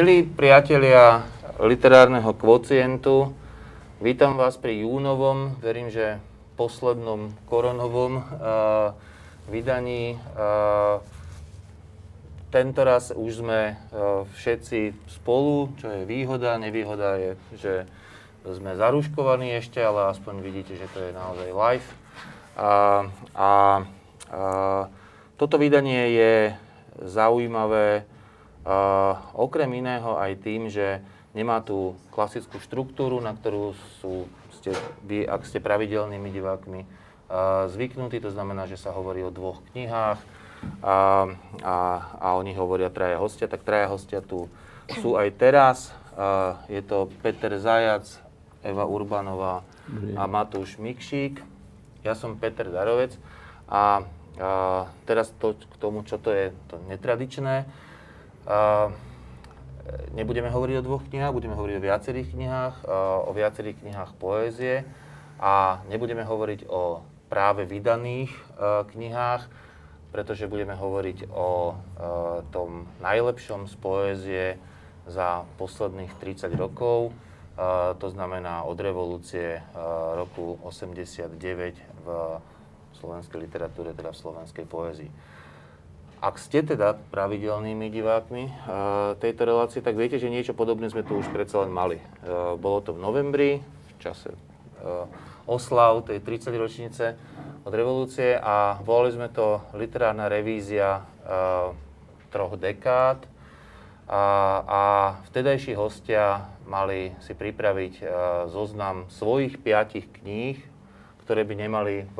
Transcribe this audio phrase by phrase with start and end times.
[0.00, 1.28] Milí priatelia
[1.60, 3.36] literárneho kvocientu,
[4.00, 6.16] vítam vás pri júnovom, verím, že
[6.56, 8.96] poslednom koronovom uh,
[9.52, 10.16] vydaní.
[10.32, 11.04] Uh,
[12.48, 16.56] tento raz už sme uh, všetci spolu, čo je výhoda.
[16.56, 17.30] Nevýhoda je,
[17.60, 17.74] že
[18.48, 21.88] sme zaruškovaní ešte, ale aspoň vidíte, že to je naozaj live.
[22.56, 22.72] A, a,
[23.36, 23.52] a
[25.36, 26.56] toto vydanie je
[27.04, 28.08] zaujímavé
[29.34, 31.02] okrem iného aj tým, že
[31.34, 34.26] nemá tú klasickú štruktúru, na ktorú sú
[34.60, 34.76] ste,
[35.08, 38.20] vy, ak ste pravidelnými divákmi, uh, zvyknutí.
[38.20, 40.20] To znamená, že sa hovorí o dvoch knihách
[40.84, 40.96] a,
[41.64, 41.76] a,
[42.20, 43.48] a o nich hovoria traja hostia.
[43.48, 44.52] Tak traja hostia tu
[45.00, 45.78] sú aj teraz.
[46.12, 48.04] Uh, je to Peter Zajac,
[48.60, 49.64] Eva Urbanová
[50.14, 51.40] a Matúš Mikšík.
[52.04, 53.16] Ja som Peter Darovec
[53.66, 54.04] a,
[54.36, 57.64] a teraz to, k tomu, čo to je to netradičné.
[58.48, 58.88] Uh,
[60.16, 64.88] nebudeme hovoriť o dvoch knihách, budeme hovoriť o viacerých knihách, uh, o viacerých knihách poézie
[65.36, 69.44] a nebudeme hovoriť o práve vydaných uh, knihách,
[70.10, 71.78] pretože budeme hovoriť o
[72.50, 74.46] tom najlepšom z poézie
[75.06, 77.14] za posledných 30 rokov,
[78.02, 79.62] to znamená od revolúcie
[80.18, 81.30] roku 89
[82.02, 82.08] v
[82.98, 85.10] slovenskej literatúre, teda v slovenskej poézii.
[86.20, 91.16] Ak ste teda pravidelnými divákmi uh, tejto relácie, tak viete, že niečo podobné sme tu
[91.16, 91.96] už predsa len mali.
[91.96, 95.08] Uh, bolo to v novembri, v čase uh,
[95.48, 97.16] oslav tej 30 ročnice
[97.64, 101.04] od revolúcie a volali sme to literárna revízia
[102.30, 103.26] troch dekád
[104.06, 104.24] a,
[104.64, 104.82] a
[105.28, 108.00] vtedajší hostia mali si pripraviť
[108.48, 110.62] zoznam svojich piatich kníh,
[111.30, 112.10] ktoré by nemali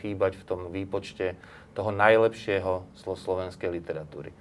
[0.00, 1.36] chýbať v tom výpočte
[1.76, 4.32] toho najlepšieho slovenskej literatúry.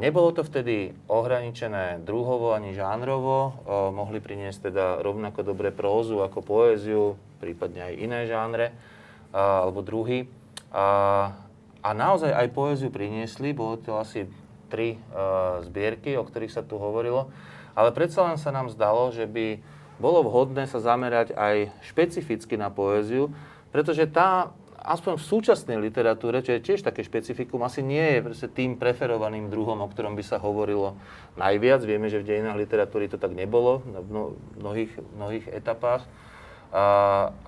[0.00, 3.60] Nebolo to vtedy ohraničené druhovo ani žánrovo,
[3.92, 8.72] mohli priniesť teda rovnako dobre prózu ako poéziu, prípadne aj iné žánre
[9.36, 10.24] alebo druhy.
[10.72, 14.24] A naozaj aj poéziu priniesli, bolo to asi
[14.72, 14.96] tri
[15.60, 17.28] zbierky, o ktorých sa tu hovorilo,
[17.76, 19.60] ale predsa len sa nám zdalo, že by
[19.98, 23.30] bolo vhodné sa zamerať aj špecificky na poéziu,
[23.70, 24.50] pretože tá
[24.84, 29.80] aspoň v súčasnej literatúre, čo je tiež také špecifikum, asi nie je tým preferovaným druhom,
[29.80, 31.00] o ktorom by sa hovorilo
[31.40, 31.80] najviac.
[31.88, 34.28] Vieme, že v dejinách literatúry to tak nebolo v
[34.60, 36.04] mnohých, mnohých etapách.
[36.74, 36.84] A,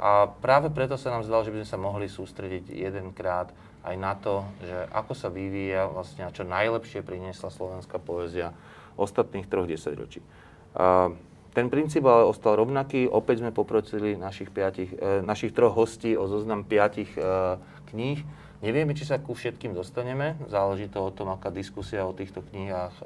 [0.00, 3.52] a práve preto sa nám zdalo, že by sme sa mohli sústrediť jedenkrát
[3.84, 8.56] aj na to, že ako sa vyvíja vlastne a čo najlepšie priniesla slovenská poézia
[8.96, 10.24] ostatných troch desaťročí.
[10.72, 11.12] A,
[11.56, 13.08] ten princíp ale ostal rovnaký.
[13.08, 17.56] Opäť sme poprosili našich, piatich, e, našich troch hostí o zoznam piatich e,
[17.88, 18.20] kníh.
[18.60, 20.36] Nevieme, či sa ku všetkým dostaneme.
[20.52, 23.04] Záleží to o tom, aká diskusia o týchto knihách e,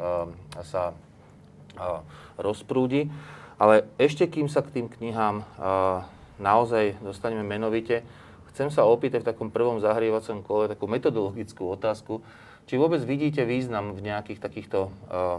[0.66, 0.98] sa
[2.34, 3.06] rozprúdi.
[3.54, 5.46] Ale ešte kým sa k tým knihám
[6.42, 8.02] naozaj dostaneme menovite,
[8.50, 12.24] chcem sa opýtať v takom prvom zahrievacom kole takú metodologickú otázku,
[12.66, 15.38] či vôbec vidíte význam v nejakých takýchto uh,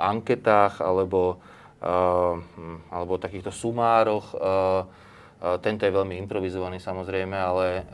[0.00, 1.38] anketách alebo
[1.78, 4.34] Ehm, alebo takýchto sumároch.
[4.34, 4.42] Ehm,
[5.38, 7.86] ehm, tento je veľmi improvizovaný samozrejme, ale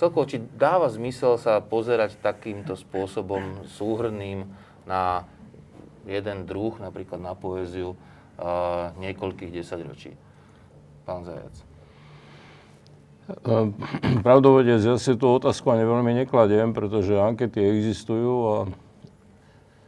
[0.00, 4.48] celkovo, či dáva zmysel sa pozerať takýmto spôsobom súhrným
[4.88, 5.28] na
[6.08, 7.92] jeden druh, napríklad na poéziu,
[8.96, 10.16] niekoľkých desaťročí.
[11.04, 11.56] Pán Zajac.
[14.26, 18.56] Pravdovede, ja si tú otázku ani veľmi nekladiem, pretože ankety existujú a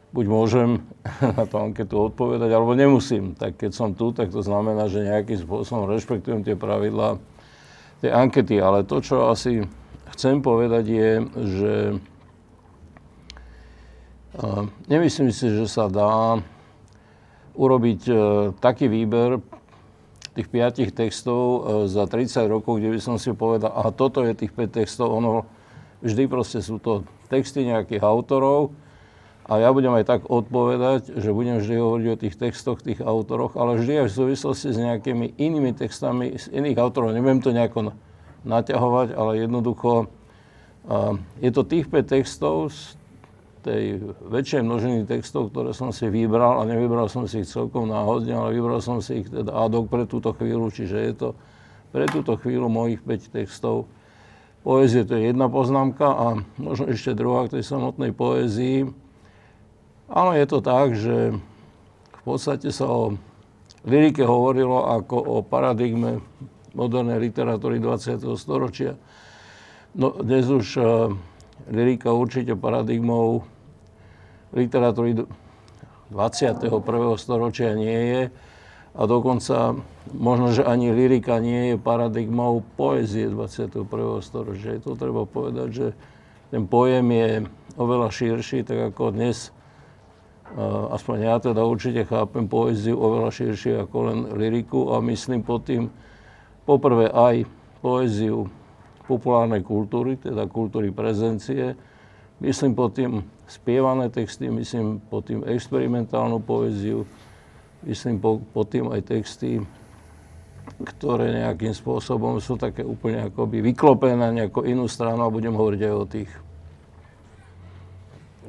[0.09, 0.69] buď môžem
[1.37, 3.37] na tú anketu odpovedať, alebo nemusím.
[3.37, 7.21] Tak keď som tu, tak to znamená, že nejakým spôsobom rešpektujem tie pravidlá
[8.01, 8.57] tej ankety.
[8.57, 9.65] Ale to, čo asi
[10.15, 11.11] chcem povedať, je,
[11.45, 11.73] že
[14.87, 16.39] nemyslím si, že sa dá
[17.59, 18.13] urobiť e,
[18.61, 19.43] taký výber
[20.31, 21.59] tých piatich textov e,
[21.91, 25.43] za 30 rokov, kde by som si povedal, a toto je tých 5 textov, ono
[25.99, 28.71] vždy proste sú to texty nejakých autorov,
[29.49, 33.57] a ja budem aj tak odpovedať, že budem vždy hovoriť o tých textoch, tých autoroch,
[33.57, 37.17] ale vždy aj v súvislosti s nejakými inými textami z iných autorov.
[37.17, 37.97] Nebudem to nejako
[38.45, 40.05] naťahovať, ale jednoducho
[41.41, 42.93] je to tých 5 textov z
[43.65, 48.31] tej väčšej množiny textov, ktoré som si vybral a nevybral som si ich celkom náhodne,
[48.37, 51.29] ale vybral som si ich teda ad pre túto chvíľu, čiže je to
[51.89, 53.89] pre túto chvíľu mojich 5 textov.
[54.61, 56.25] Poézie to je jedna poznámka a
[56.61, 59.08] možno ešte druhá k tej samotnej poézii
[60.09, 61.37] Áno, je to tak, že
[62.09, 63.13] v podstate sa o
[63.85, 66.25] lyrike hovorilo ako o paradigme
[66.73, 68.17] modernej literatúry 20.
[68.33, 68.97] storočia.
[69.93, 71.13] No, dnes už uh,
[71.69, 73.45] lyrika určite paradigmou
[74.49, 75.29] literatúry
[76.09, 76.73] 21.
[77.21, 78.21] storočia nie je.
[78.97, 79.77] A dokonca
[80.09, 83.85] možno, že ani lyrika nie je paradigmou poezie 21.
[84.25, 84.81] storočia.
[84.81, 85.87] To treba povedať, že
[86.49, 87.29] ten pojem je
[87.77, 89.53] oveľa širší, tak ako dnes,
[90.93, 95.93] aspoň ja teda určite chápem poéziu oveľa širšie ako len lyriku a myslím pod tým
[96.65, 97.45] poprvé aj
[97.85, 98.49] poéziu
[99.05, 101.73] populárnej kultúry, teda kultúry prezencie,
[102.41, 107.05] myslím pod tým spievané texty, myslím pod tým experimentálnu poéziu,
[107.85, 109.65] myslím po, pod tým aj texty,
[110.77, 115.81] ktoré nejakým spôsobom sú také úplne akoby vyklopené na nejakú inú stranu a budem hovoriť
[115.81, 116.31] aj o tých.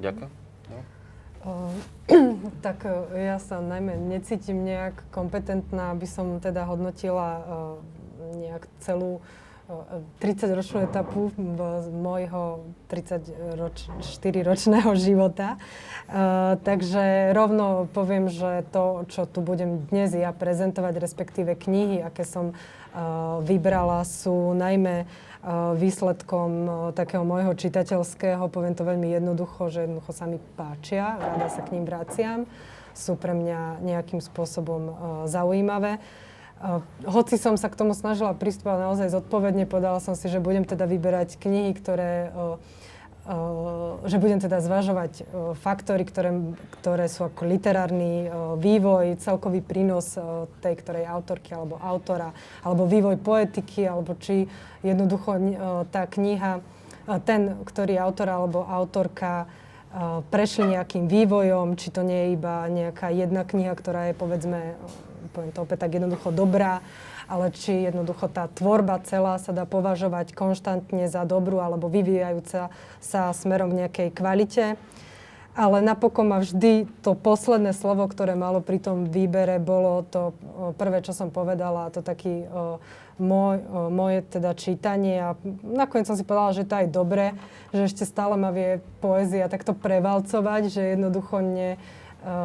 [0.01, 0.40] Ďakujem.
[1.41, 1.73] No.
[2.67, 7.45] tak e, ja sa najmä necítim nejak kompetentná, aby som teda hodnotila uh,
[8.37, 9.25] nejak celú
[10.19, 15.63] 30-ročnú etapu z môjho 34-ročného života.
[16.67, 22.51] Takže rovno poviem, že to, čo tu budem dnes ja prezentovať, respektíve knihy, aké som
[23.47, 25.07] vybrala, sú najmä
[25.77, 26.51] výsledkom
[26.93, 31.73] takého môjho čitateľského, poviem to veľmi jednoducho, že jednoducho sa mi páčia, rada sa k
[31.73, 32.45] ním vraciam,
[32.93, 34.93] sú pre mňa nejakým spôsobom
[35.25, 35.97] zaujímavé.
[35.97, 40.69] Uh, hoci som sa k tomu snažila pristúpať naozaj zodpovedne, povedala som si, že budem
[40.69, 42.37] teda vyberať knihy, ktoré,
[44.09, 45.29] že budem teda zvažovať
[45.61, 46.31] faktory, ktoré,
[46.81, 50.17] ktoré sú ako literárny vývoj, celkový prínos
[50.65, 52.33] tej ktorej autorky alebo autora,
[52.65, 54.49] alebo vývoj poetiky, alebo či
[54.81, 55.37] jednoducho
[55.93, 56.65] tá kniha,
[57.29, 59.47] ten, ktorý autor alebo autorka
[60.31, 64.79] prešli nejakým vývojom, či to nie je iba nejaká jedna kniha, ktorá je povedzme
[65.31, 66.83] poviem to opäť tak jednoducho dobrá,
[67.31, 73.31] ale či jednoducho tá tvorba celá sa dá považovať konštantne za dobrú alebo vyvíjajúca sa
[73.31, 74.65] smerom k nejakej kvalite.
[75.55, 80.35] Ale napokon ma vždy to posledné slovo, ktoré malo pri tom výbere, bolo to
[80.79, 82.47] prvé, čo som povedala, to taký
[83.19, 83.59] môj,
[83.91, 85.35] moje teda čítanie a
[85.67, 87.35] nakoniec som si povedala, že to aj dobre,
[87.75, 91.77] že ešte stále ma vie poézia takto prevalcovať, že jednoducho ne,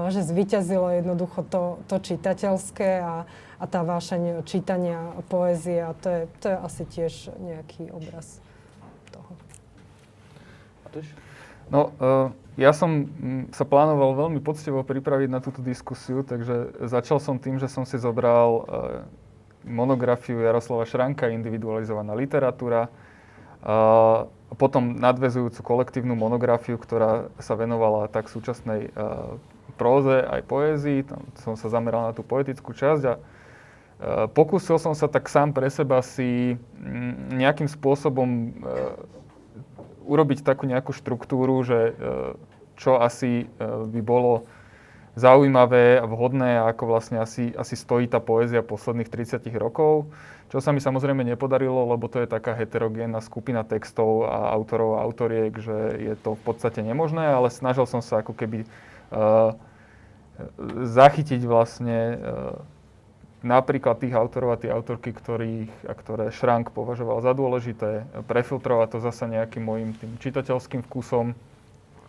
[0.10, 3.24] že zvyťazilo jednoducho to, to čitateľské a,
[3.56, 8.44] a tá vášeň čítania poézie a to je, to je asi tiež nejaký obraz
[9.12, 9.32] toho.
[11.72, 13.10] No, uh, ja som
[13.52, 18.00] sa plánoval veľmi poctivo pripraviť na túto diskusiu, takže začal som tým, že som si
[18.00, 18.64] zobral uh,
[19.66, 28.94] monografiu Jaroslava Šranka, individualizovaná literatúra, uh, potom nadvezujúcu kolektívnu monografiu, ktorá sa venovala tak súčasnej
[28.94, 29.36] uh,
[29.76, 31.04] próze, aj poézii.
[31.04, 33.14] Tam som sa zameral na tú poetickú časť a
[34.36, 38.50] pokúsil som sa tak sám pre seba si mm, nejakým spôsobom e,
[40.04, 41.94] urobiť takú nejakú štruktúru, že e,
[42.76, 44.44] čo asi by bolo
[45.16, 50.12] zaujímavé a vhodné ako vlastne asi, asi stojí tá poézia posledných 30 rokov.
[50.52, 55.08] Čo sa mi samozrejme nepodarilo, lebo to je taká heterogénna skupina textov a autorov a
[55.08, 58.68] autoriek, že je to v podstate nemožné, ale snažil som sa ako keby
[59.16, 59.56] uh,
[60.84, 62.18] zachytiť vlastne e,
[63.46, 69.00] napríklad tých autorov a tie autorky, ktorých, a ktoré Šrank považoval za dôležité, prefiltrovať to
[69.06, 71.38] zasa nejakým môjim tým čitateľským vkusom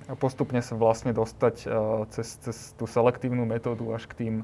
[0.09, 4.35] a postupne sa vlastne dostať uh, cez, cez tú selektívnu metódu až k tým,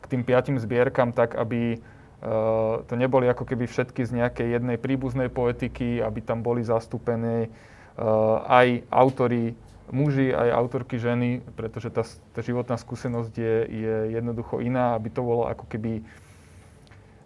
[0.00, 4.78] k tým piatim zbierkam, tak aby uh, to neboli ako keby všetky z nejakej jednej
[4.78, 7.50] príbuznej poetiky, aby tam boli zastúpené
[7.98, 9.58] uh, aj autory
[9.90, 15.22] muži, aj autorky ženy, pretože tá, tá životná skúsenosť je, je jednoducho iná, aby to
[15.22, 16.02] bolo ako keby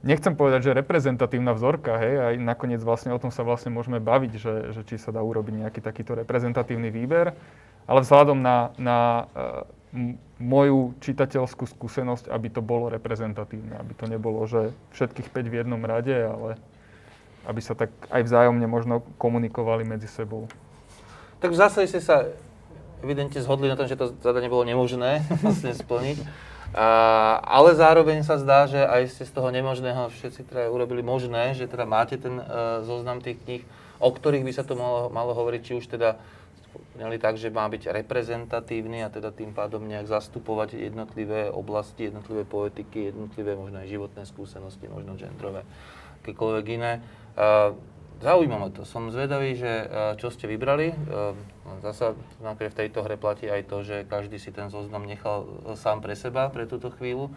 [0.05, 4.33] nechcem povedať, že reprezentatívna vzorka, hej, aj nakoniec vlastne o tom sa vlastne môžeme baviť,
[4.37, 7.33] že, že či sa dá urobiť nejaký takýto reprezentatívny výber,
[7.89, 8.99] ale vzhľadom na, na
[9.33, 9.65] uh,
[10.37, 15.81] moju čitateľskú skúsenosť, aby to bolo reprezentatívne, aby to nebolo, že všetkých 5 v jednom
[15.81, 16.61] rade, ale
[17.49, 20.49] aby sa tak aj vzájomne možno komunikovali medzi sebou.
[21.41, 22.25] Tak v zásade ste sa
[23.05, 26.19] evidentne zhodli na tom, že to zadanie bolo nemožné vlastne splniť.
[26.75, 31.55] A, ale zároveň sa zdá, že aj ste z toho nemožného všetci teda urobili možné,
[31.55, 33.63] že teda máte ten uh, zoznam tých kníh,
[34.03, 36.19] o ktorých by sa to malo, malo hovoriť, či už teda
[37.23, 43.15] tak, že má byť reprezentatívny a teda tým pádom nejak zastupovať jednotlivé oblasti, jednotlivé poetiky,
[43.15, 45.63] jednotlivé možno aj životné skúsenosti, možno genderové,
[46.23, 46.99] akékoľvek iné.
[47.39, 47.79] Uh,
[48.23, 48.87] Zaujíma ma to.
[48.87, 49.87] Som zvedavý, že e,
[50.21, 50.93] čo ste vybrali.
[50.93, 50.97] E,
[51.83, 55.75] zasa napríklad v tejto hre platí aj to, že každý si ten zoznam nechal e,
[55.75, 57.35] sám pre seba pre túto chvíľu.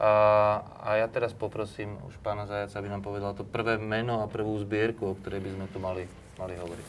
[0.00, 4.32] A, a ja teraz poprosím už pána Zajaca, aby nám povedal to prvé meno a
[4.32, 6.08] prvú zbierku, o ktorej by sme tu mali,
[6.40, 6.86] mali hovoriť.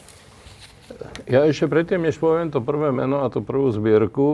[1.27, 4.25] Ja ešte predtým, než poviem to prvé meno a tú prvú zbierku,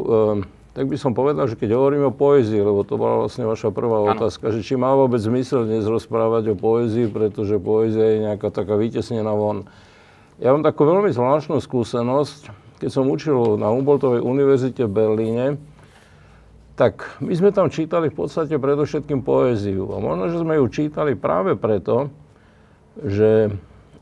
[0.77, 3.97] tak by som povedal, že keď hovoríme o poézii, lebo to bola vlastne vaša prvá
[4.05, 4.13] ano.
[4.13, 8.77] otázka, že či má vôbec zmysel dnes rozprávať o poézii, pretože poézia je nejaká taká
[8.77, 9.65] vytesnená von.
[10.37, 15.45] Ja mám takú veľmi zvláštnu skúsenosť, keď som učil na Humboldtovej univerzite v Berlíne,
[16.77, 19.89] tak my sme tam čítali v podstate predovšetkým poéziu.
[19.89, 22.13] A možno, že sme ju čítali práve preto,
[23.01, 23.49] že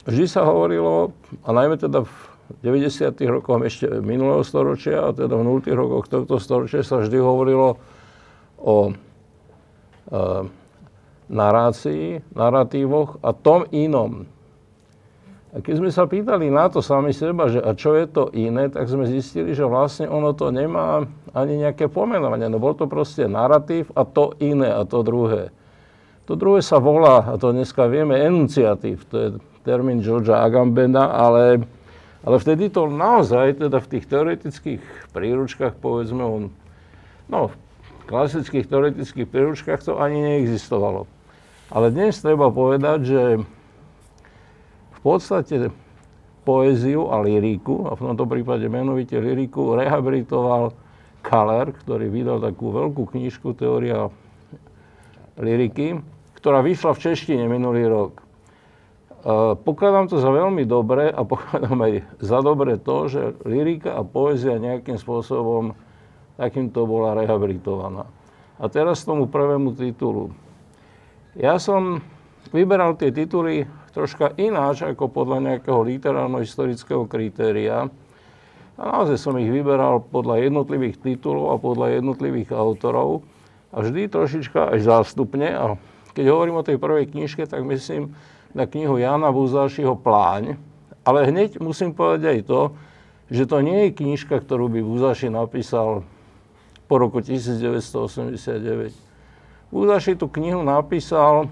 [0.04, 1.16] vždy sa hovorilo,
[1.48, 3.18] a najmä teda v 90.
[3.26, 5.66] rokoch ešte minulého storočia, a teda v 0.
[5.74, 7.82] rokoch tohto storočia sa vždy hovorilo
[8.62, 8.94] o e,
[11.30, 14.30] narácii, narratívoch a tom inom.
[15.56, 18.68] A keď sme sa pýtali na to sami seba, že a čo je to iné,
[18.68, 22.52] tak sme zistili, že vlastne ono to nemá ani nejaké pomenovanie.
[22.52, 25.56] No bol to proste narratív a to iné a to druhé.
[26.28, 29.08] To druhé sa volá, a to dneska vieme, enunciatív.
[29.08, 29.28] To je
[29.64, 31.64] termín Georgia Agambena, ale,
[32.26, 34.82] ale vtedy to naozaj, teda v tých teoretických
[35.14, 36.44] príručkách, povedzme, on,
[37.30, 37.56] no, v
[38.10, 41.06] klasických teoretických príručkách to ani neexistovalo.
[41.70, 43.22] Ale dnes treba povedať, že
[45.06, 45.70] podstate
[46.42, 50.74] poéziu a lyriku, a v tomto prípade menovite lyriku, rehabilitoval
[51.22, 54.10] Kaler, ktorý vydal takú veľkú knižku Teória
[55.38, 56.02] lyriky,
[56.42, 58.25] ktorá vyšla v češtine minulý rok.
[59.66, 64.62] Pokladám to za veľmi dobré a pokladám aj za dobré to, že lyrika a poézia
[64.62, 65.74] nejakým spôsobom
[66.38, 68.06] takýmto bola rehabilitovaná.
[68.62, 70.30] A teraz tomu prvému titulu.
[71.34, 72.06] Ja som
[72.54, 73.66] vyberal tie tituly
[73.98, 77.90] troška ináč ako podľa nejakého literárno-historického kritéria.
[78.78, 83.26] A naozaj som ich vyberal podľa jednotlivých titulov a podľa jednotlivých autorov
[83.74, 85.50] a vždy trošička až zástupne.
[85.50, 85.82] A
[86.14, 88.14] keď hovorím o tej prvej knižke, tak myslím
[88.56, 90.56] na knihu Jana Buzášiho Pláň.
[91.04, 92.62] Ale hneď musím povedať aj to,
[93.28, 96.08] že to nie je knižka, ktorú by Buzáši napísal
[96.88, 98.96] po roku 1989.
[99.76, 101.52] Buzáši tú knihu napísal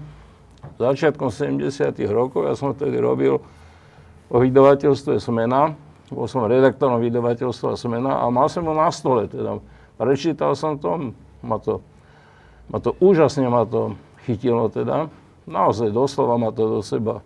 [0.80, 1.92] začiatkom 70.
[2.08, 2.48] rokov.
[2.48, 3.36] Ja som vtedy robil
[4.32, 5.76] o vydavateľstve Smena.
[6.08, 9.28] Bol som redaktorom vydavateľstva Smena a mal som ho na stole.
[9.28, 9.60] Teda
[10.00, 11.12] prečítal som to,
[11.44, 11.84] ma to,
[12.72, 15.12] ma to úžasne ma to chytilo teda.
[15.44, 17.20] Naozaj doslova ma to do seba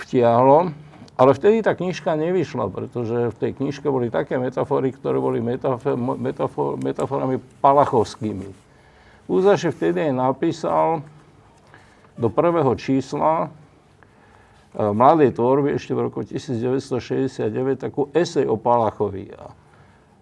[0.00, 0.72] vtiahlo.
[1.20, 5.92] Ale vtedy tá knižka nevyšla, pretože v tej knižke boli také metafory, ktoré boli metafor,
[6.16, 8.48] metafor, metaforami palachovskými.
[9.28, 11.04] Úzaše vtedy aj napísal,
[12.16, 13.48] do prvého čísla e,
[14.80, 19.28] mladej tvorby ešte v roku 1969 takú esej o Palachovi.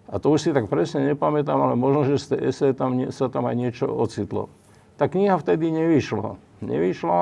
[0.09, 3.31] A to už si tak presne nepamätám, ale možno, že z tej esej tam, sa
[3.31, 4.51] tam aj niečo ocitlo.
[4.99, 6.48] Tá kniha vtedy nevyšla.
[6.61, 7.21] Nevyšla.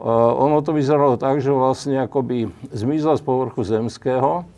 [0.00, 4.48] Uh, ono to vyzeralo tak, že vlastne akoby zmizla z povrchu zemského.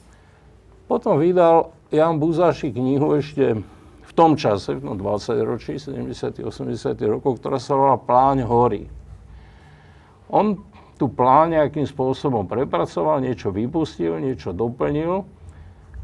[0.87, 3.59] Potom vydal Jan Buzáši knihu ešte
[4.03, 5.01] v tom čase, v 20
[5.43, 8.87] ročí, 70 80 rokov, ktorá sa volá Pláň hory.
[10.29, 10.57] On
[11.01, 15.27] tú plán nejakým spôsobom prepracoval, niečo vypustil, niečo doplnil.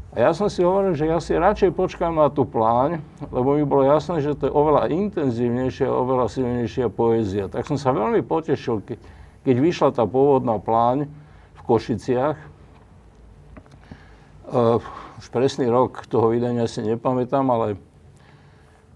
[0.09, 2.97] A ja som si hovoril, že ja si radšej počkám na tú pláň,
[3.29, 7.45] lebo mi bolo jasné, že to je oveľa intenzívnejšia, oveľa silnejšia poézia.
[7.45, 8.81] Tak som sa veľmi potešil,
[9.45, 11.05] keď vyšla tá pôvodná pláň
[11.53, 12.37] v Košiciach.
[14.49, 14.81] Uh,
[15.21, 17.77] už presný rok toho vydania si nepamätám, ale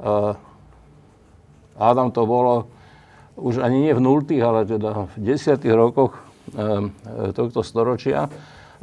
[0.02, 0.34] uh,
[1.78, 2.66] Adam to bolo
[3.38, 5.58] už ani nie v 0., ale teda v 10.
[5.74, 6.22] rokoch
[6.54, 6.94] ehm,
[7.34, 8.30] tohto storočia.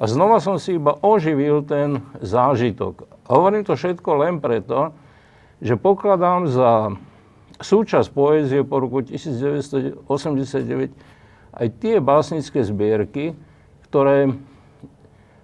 [0.00, 3.04] A znova som si iba oživil ten zážitok.
[3.28, 4.96] A hovorím to všetko len preto,
[5.60, 6.96] že pokladám za
[7.60, 10.08] súčasť poézie po roku 1989
[11.50, 13.36] aj tie básnické zbierky,
[13.92, 14.32] ktoré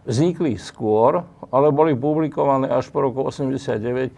[0.08, 4.08] vznikli skôr, ale boli publikované až po roku 89,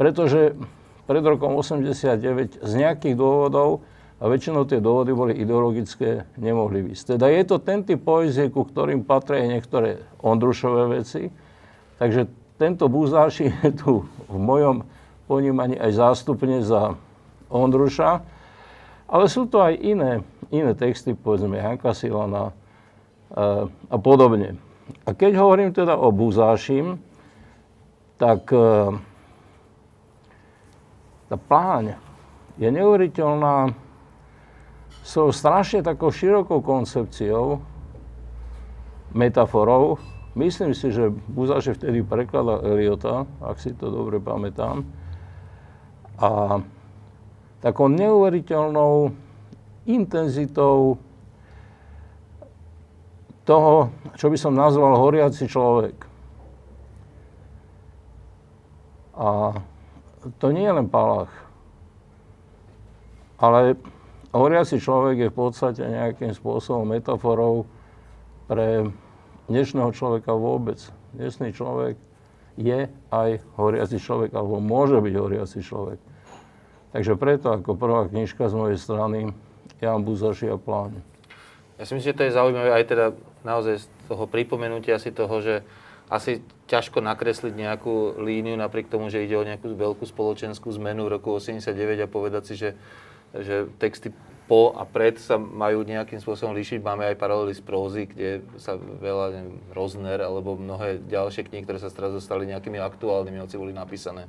[0.00, 0.56] pretože
[1.04, 3.84] pred rokom 89 z nejakých dôvodov
[4.24, 7.20] a väčšinou tie dôvody boli ideologické, nemohli vysť.
[7.20, 11.28] Teda je to ten typ poezie, ku ktorým patria niektoré Ondrušové veci.
[12.00, 12.24] Takže
[12.56, 14.80] tento Buzáši je tu v mojom
[15.28, 16.96] ponímaní aj zástupne za
[17.52, 18.24] Ondruša.
[19.12, 24.56] Ale sú to aj iné, iné texty, povedzme Janka Silana a, e, a podobne.
[25.04, 26.96] A keď hovorím teda o Buzášim,
[28.16, 28.88] tak e,
[31.28, 32.00] tá pláň
[32.56, 33.83] je neuveriteľná
[35.04, 37.60] sú strašne takou širokou koncepciou,
[39.12, 40.00] metaforou.
[40.32, 44.82] Myslím si, že Buzaše vtedy prekladal Eliota, ak si to dobre pamätám.
[46.18, 46.58] A
[47.60, 49.12] takou neuveriteľnou
[49.84, 50.96] intenzitou
[53.44, 55.94] toho, čo by som nazval horiaci človek.
[59.14, 59.52] A
[60.40, 61.30] to nie je len Palach.
[63.36, 63.76] Ale
[64.34, 67.70] horiaci človek je v podstate nejakým spôsobom metaforou
[68.50, 68.90] pre
[69.46, 70.82] dnešného človeka vôbec.
[71.14, 71.94] Dnešný človek
[72.58, 75.98] je aj horiaci človek, alebo môže byť horiaci človek.
[76.94, 79.18] Takže preto ako prvá knižka z mojej strany
[79.82, 80.98] Jan Buzaši a plán.
[81.78, 83.06] Ja si myslím, že to je zaujímavé aj teda
[83.42, 85.66] naozaj z toho pripomenutia si toho, že
[86.06, 91.18] asi ťažko nakresliť nejakú líniu napriek tomu, že ide o nejakú veľkú spoločenskú zmenu v
[91.18, 91.74] roku 89
[92.04, 92.78] a povedať si, že,
[93.42, 94.14] že texty
[94.44, 96.84] po a pred sa majú nejakým spôsobom líšiť.
[96.84, 101.80] Máme aj paralely z prózy, kde sa veľa, neviem, Rozner alebo mnohé ďalšie knihy, ktoré
[101.80, 104.28] sa teraz dostali nejakými aktuálnymi, hoci boli napísané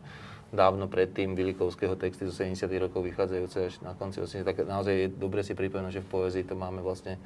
[0.56, 2.64] dávno predtým Vilikovského texty zo 70.
[2.80, 4.48] rokov vychádzajúce až na konci 80.
[4.48, 7.20] Tak naozaj je dobre si pripomenúť, že v poezii to máme vlastne,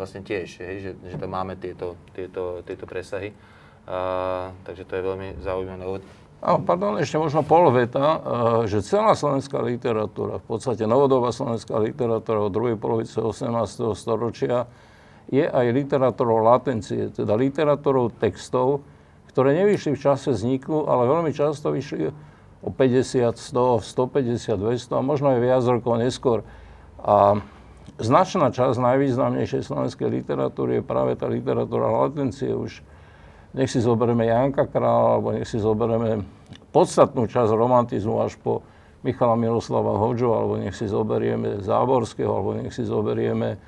[0.00, 3.36] vlastne tiež, hej, že, že tam máme tieto, tieto, tieto presahy.
[3.84, 6.00] A, takže to je veľmi zaujímavé.
[6.40, 8.16] A, pardon, ešte možno pol veta,
[8.64, 13.92] že celá slovenská literatúra, v podstate novodobá slovenská literatúra od druhej polovice 18.
[13.92, 14.64] storočia
[15.28, 18.80] je aj literatúrou latencie, teda literatúrou textov,
[19.28, 22.08] ktoré nevyšli v čase vzniku, ale veľmi často vyšli
[22.64, 26.40] o 50, 100, 150, 200 a možno aj viac rokov neskôr.
[27.04, 27.36] A
[28.00, 32.56] značná časť najvýznamnejšej slovenskej literatúry je práve tá literatúra latencie.
[32.56, 32.80] Už
[33.54, 36.22] nech si zoberieme Janka Krála, alebo nech si zoberieme
[36.70, 38.62] podstatnú časť romantizmu až po
[39.02, 43.58] Michala Miroslava Hoďu, alebo nech si zoberieme Záborského, alebo nech si zoberieme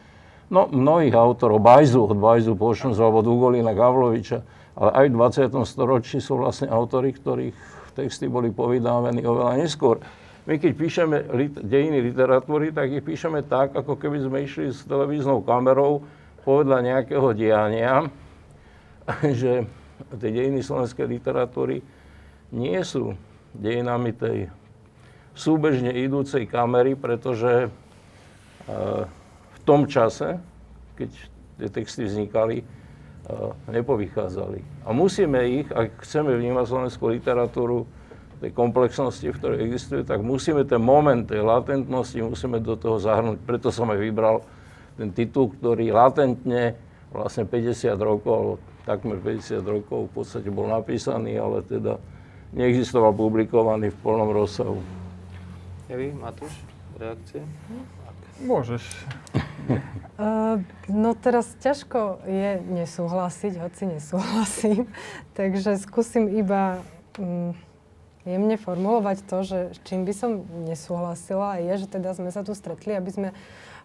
[0.53, 4.45] no, mnohých autorov, Bajzu, od Bajzu po alebo Dugolina Gavloviča,
[4.77, 5.15] ale aj v
[5.51, 5.65] 20.
[5.65, 7.57] storočí sú vlastne autory, ktorých
[7.97, 10.01] texty boli povydávení oveľa neskôr.
[10.43, 14.83] My keď píšeme lit- dejiny literatúry, tak ich píšeme tak, ako keby sme išli s
[14.89, 16.03] televíznou kamerou
[16.43, 18.11] povedľa nejakého diania,
[19.41, 19.67] že
[20.19, 21.83] tie dejiny slovenskej literatúry
[22.53, 23.17] nie sú
[23.57, 24.49] dejinami tej
[25.33, 27.69] súbežne idúcej kamery, pretože e,
[29.49, 30.37] v tom čase,
[30.99, 31.11] keď
[31.57, 32.65] tie texty vznikali,
[33.71, 34.85] nepovychádzali.
[34.85, 37.87] A musíme ich, ak chceme vnímať slovenskú literatúru
[38.43, 43.39] tej komplexnosti, v ktorej existuje, tak musíme ten moment tej latentnosti musíme do toho zahrnúť.
[43.47, 44.43] Preto som aj vybral
[44.99, 46.75] ten titul, ktorý latentne
[47.15, 52.03] vlastne 50 rokov, takmer 50 rokov v podstate bol napísaný, ale teda
[52.53, 54.79] neexistoval publikovaný v plnom rozsahu.
[55.89, 56.53] Evi, Matúš,
[56.99, 57.45] reakcie?
[58.43, 58.83] Môžeš.
[60.19, 60.59] Uh,
[60.91, 64.91] no teraz ťažko je nesúhlasiť, hoci nesúhlasím.
[65.39, 66.83] Takže skúsim iba
[67.21, 67.55] um,
[68.27, 70.31] jemne formulovať to, že s čím by som
[70.67, 73.29] nesúhlasila, je, že teda sme sa tu stretli, aby sme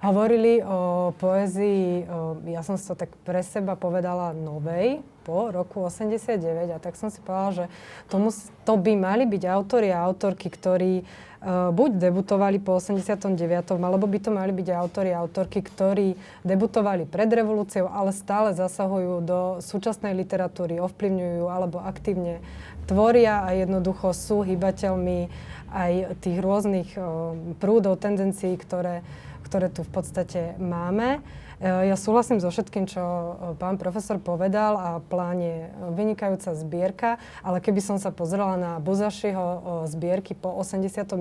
[0.01, 2.05] hovorili o poézii,
[2.45, 6.39] ja som si to tak pre seba povedala novej, po roku 89
[6.71, 7.65] a tak som si povedala, že
[8.07, 8.31] tomu,
[8.63, 13.35] to by mali byť autori a autorky, ktorí uh, buď debutovali po 89.
[13.75, 16.15] alebo by to mali byť autori a autorky, ktorí
[16.47, 22.39] debutovali pred revolúciou, ale stále zasahujú do súčasnej literatúry, ovplyvňujú alebo aktívne
[22.87, 25.27] tvoria a jednoducho sú hybateľmi
[25.75, 29.03] aj tých rôznych uh, prúdov, tendencií, ktoré,
[29.47, 31.23] ktoré tu v podstate máme.
[31.57, 37.09] E, ja súhlasím so všetkým, čo e, pán profesor povedal a plán je vynikajúca zbierka,
[37.41, 41.17] ale keby som sa pozrela na Buzašiho e, zbierky po 89.,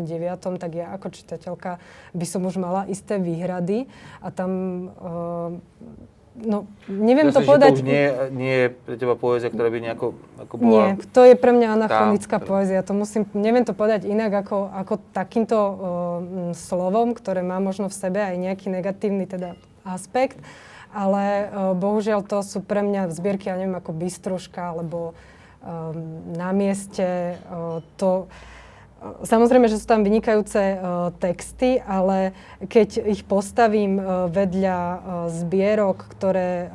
[0.59, 1.79] tak ja ako čitateľka
[2.13, 3.87] by som už mala isté výhrady
[4.21, 4.51] a tam
[6.37, 7.71] No, neviem ja to povedať...
[7.73, 10.69] To už nie, nie je pre teba poézia, ktorá by nejako ako bola...
[10.69, 12.85] Nie, to je pre mňa anachronická tá, poézia.
[12.85, 15.77] To musím, neviem to povedať inak ako, ako takýmto uh,
[16.53, 19.57] slovom, ktoré má možno v sebe aj nejaký negatívny teda
[19.89, 20.37] aspekt,
[20.93, 25.17] ale uh, bohužiaľ to sú pre mňa zbierky, ja neviem, ako Bystruška, alebo
[25.65, 27.41] um, na mieste.
[27.49, 28.29] Uh, to,
[28.97, 32.33] Samozrejme, že sú tam vynikajúce uh, texty, ale
[32.65, 36.73] keď ich postavím uh, vedľa uh, zbierok, ktoré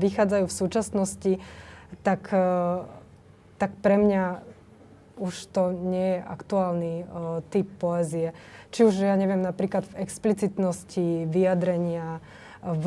[0.00, 1.32] vychádzajú v súčasnosti,
[2.06, 2.30] tak,
[3.58, 4.46] tak pre mňa
[5.20, 6.94] už to nie je aktuálny
[7.52, 8.32] typ poézie.
[8.70, 12.22] Či už, ja neviem, napríklad v explicitnosti vyjadrenia,
[12.60, 12.86] v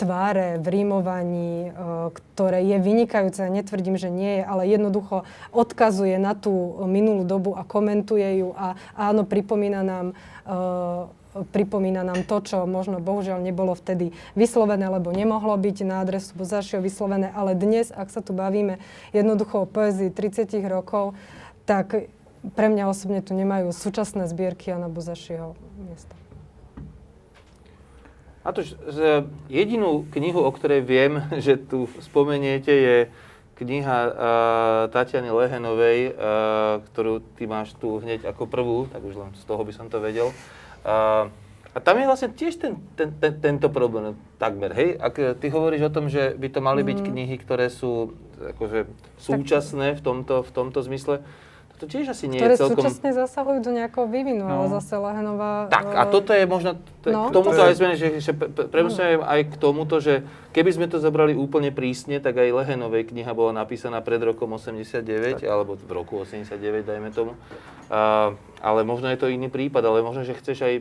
[0.00, 1.70] tváre, v rímovaní, e,
[2.08, 7.60] ktoré je vynikajúce, netvrdím, že nie je, ale jednoducho odkazuje na tú minulú dobu a
[7.60, 10.06] komentuje ju a áno, pripomína nám
[10.48, 16.34] e, pripomína nám to, čo možno bohužiaľ nebolo vtedy vyslovené, lebo nemohlo byť na adresu
[16.34, 18.82] Bozaršieho vyslovené, ale dnes, ak sa tu bavíme
[19.14, 21.14] jednoducho o poezii 30 rokov,
[21.70, 22.10] tak
[22.56, 26.19] pre mňa osobne tu nemajú súčasné zbierky Jana Buzašieho miesta.
[28.40, 28.64] A to,
[29.52, 32.96] jedinú knihu, o ktorej viem, že tu spomeniete, je
[33.60, 34.12] kniha uh,
[34.88, 39.60] Tatiany Lehenovej, uh, ktorú ty máš tu hneď ako prvú, tak už len z toho
[39.60, 40.32] by som to vedel.
[40.80, 41.28] Uh,
[41.70, 44.96] a tam je vlastne tiež ten, ten, ten, tento problém takmer, hej?
[44.96, 47.06] Ak ty hovoríš o tom, že by to mali byť mm.
[47.06, 51.22] knihy, ktoré sú akože súčasné v tomto, v tomto zmysle,
[51.80, 52.84] to tiež asi nie ktoré je celkom...
[52.84, 54.52] súčasne zasahujú do nejakého vývinu, no.
[54.52, 55.72] ale zase Lehenová...
[55.72, 58.36] Tak a toto je možno, t- no, k tomuto to aj sme, že, že
[58.68, 60.20] premusíme aj k tomuto, že
[60.52, 65.40] keby sme to zobrali úplne prísne, tak aj Lehenovej kniha bola napísaná pred rokom 89,
[65.40, 65.48] tak.
[65.48, 67.32] alebo v roku 89, dajme tomu.
[67.88, 70.74] Uh, ale možno je to iný prípad, ale možno, že chceš aj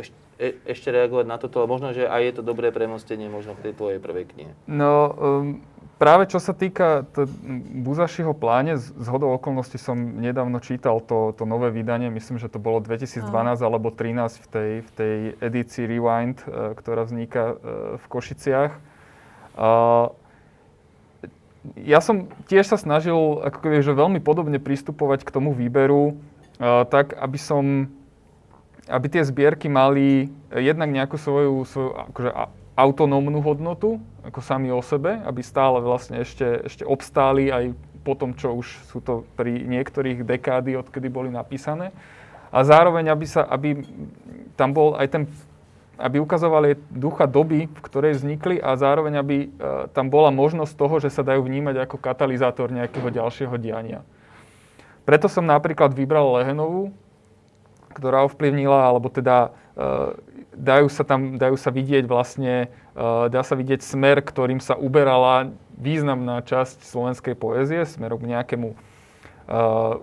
[0.00, 0.08] eš,
[0.40, 3.70] e, ešte reagovať na toto, ale možno, že aj je to dobré premostenie možno k
[3.70, 4.52] tej tvojej prvej knihe.
[4.64, 5.60] No, um
[5.98, 7.26] práve čo sa týka t-
[7.82, 12.62] Buzašiho pláne, z hodou okolností som nedávno čítal to, to nové vydanie, myslím, že to
[12.62, 13.58] bolo 2012 Aha.
[13.58, 17.54] alebo 2013 v tej, v tej edícii Rewind, e, ktorá vzniká e,
[17.98, 18.72] v Košiciach.
[21.74, 26.86] ja som tiež sa snažil ako keby, že veľmi podobne pristupovať k tomu výberu, e,
[26.86, 27.90] tak aby som
[28.88, 32.30] aby tie zbierky mali jednak nejakú svoju, svoju akože
[32.78, 37.74] autonómnu hodnotu, ako sami o sebe, aby stále vlastne ešte, ešte obstáli aj
[38.06, 41.90] po tom, čo už sú to pri niektorých dekády, odkedy boli napísané.
[42.54, 43.82] A zároveň, aby, sa, aby
[44.54, 45.22] tam bol aj ten
[45.98, 49.48] aby ukazovali ducha doby, v ktorej vznikli a zároveň, aby e,
[49.90, 54.06] tam bola možnosť toho, že sa dajú vnímať ako katalizátor nejakého ďalšieho diania.
[55.02, 56.94] Preto som napríklad vybral Lehenovú,
[57.98, 60.12] ktorá ovplyvnila, alebo teda uh,
[60.58, 62.68] dajú sa tam, dajú sa vidieť vlastne,
[62.98, 68.74] uh, dá sa vidieť smer, ktorým sa uberala významná časť slovenskej poézie, smerom k nejakému
[68.74, 68.76] uh,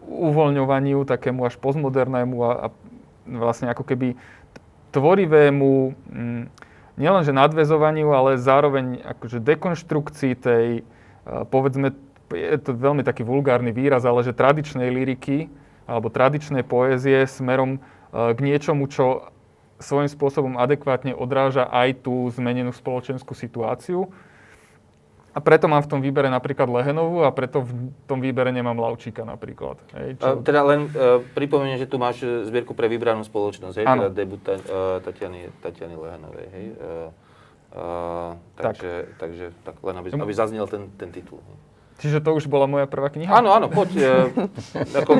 [0.07, 2.67] uvoľňovaniu, takému až postmodernému a, a
[3.27, 4.15] vlastne ako keby
[4.95, 6.43] tvorivému, mm,
[6.95, 11.91] nielenže nadvezovaniu, ale zároveň akože dekonštrukcii tej, uh, povedzme,
[12.31, 15.51] je to veľmi taký vulgárny výraz, ale že tradičnej liriky,
[15.85, 17.77] alebo tradičnej poézie smerom
[18.09, 19.34] k niečomu, čo
[19.79, 24.07] svojím spôsobom adekvátne odráža aj tú zmenenú spoločenskú situáciu.
[25.35, 29.27] A preto mám v tom výbere napríklad Lehenovú a preto v tom výbere nemám Laučíka
[29.27, 29.75] napríklad.
[29.91, 30.39] Hej, čo...
[30.47, 33.85] Teda len uh, pripomeniem, že tu máš zbierku pre vybranú spoločnosť, hej?
[33.85, 34.07] Ano.
[34.07, 36.47] teda debut uh, Tatiany, Tatiany Lehenovej.
[36.55, 36.65] Hej?
[36.79, 37.11] Uh,
[37.75, 39.27] uh, takže, tak.
[39.27, 41.43] takže tak len aby, aby zaznel ten, ten titul.
[41.99, 43.31] Čiže to už bola moja prvá kniha?
[43.31, 43.91] Áno, áno, poď.
[43.95, 44.11] E,
[44.99, 45.15] ako,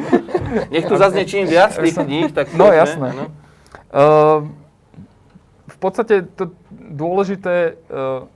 [0.75, 3.15] nech tu zaznie čím viac tých kníh, tak No jasné.
[3.15, 3.31] No.
[3.95, 4.51] Uh,
[5.71, 8.27] v podstate to dôležité, uh,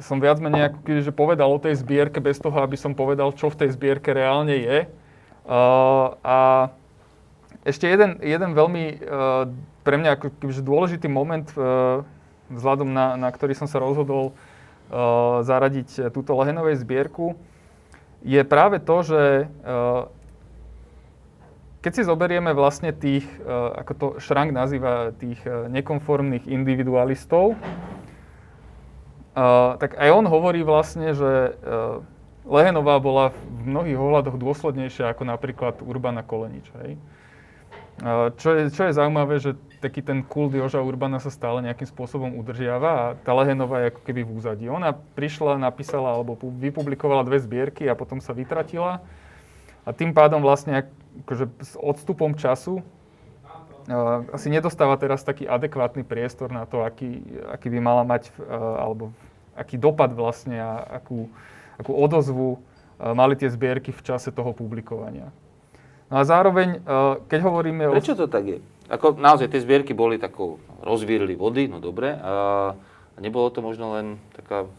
[0.00, 3.52] som viac menej ako že povedal o tej zbierke bez toho, aby som povedal, čo
[3.52, 4.88] v tej zbierke reálne je.
[5.44, 6.38] Uh, a
[7.68, 9.44] ešte jeden, jeden veľmi uh,
[9.84, 12.00] pre mňa ako kebyže dôležitý moment, uh,
[12.48, 17.36] vzhľadom na, na ktorý som sa rozhodol uh, zaradiť túto Lehenovej zbierku,
[18.24, 19.22] je práve to, že
[21.86, 23.46] keď si zoberieme vlastne tých, eh,
[23.78, 27.54] ako to Šrank nazýva, tých eh, nekonformných individualistov,
[29.76, 31.60] tak aj on hovorí vlastne, že
[32.48, 36.64] Lehenová bola v mnohých ohľadoch dôslednejšia ako napríklad Urbana Kolenič.
[36.80, 36.96] Hej?
[38.40, 39.52] Čo je, čo je zaujímavé, že
[39.84, 44.00] taký ten kult Joža Urbana sa stále nejakým spôsobom udržiava a tá Lehenová je ako
[44.08, 44.64] keby v úzadí.
[44.72, 49.04] Ona prišla, napísala alebo vypublikovala dve zbierky a potom sa vytratila.
[49.86, 50.82] A tým pádom vlastne
[51.24, 57.72] akože s odstupom času uh, asi nedostáva teraz taký adekvátny priestor na to, aký, aký
[57.72, 59.14] by mala mať, uh, alebo
[59.56, 61.32] aký dopad vlastne a akú,
[61.80, 65.32] akú odozvu uh, mali tie zbierky v čase toho publikovania.
[66.06, 66.86] No a zároveň,
[67.26, 68.14] keď hovoríme Prečo o...
[68.14, 68.58] Prečo to tak je?
[68.86, 72.14] Ako naozaj tie zbierky boli takou, rozvírili vody, no dobre.
[72.14, 72.78] A
[73.18, 74.70] nebolo to možno len taká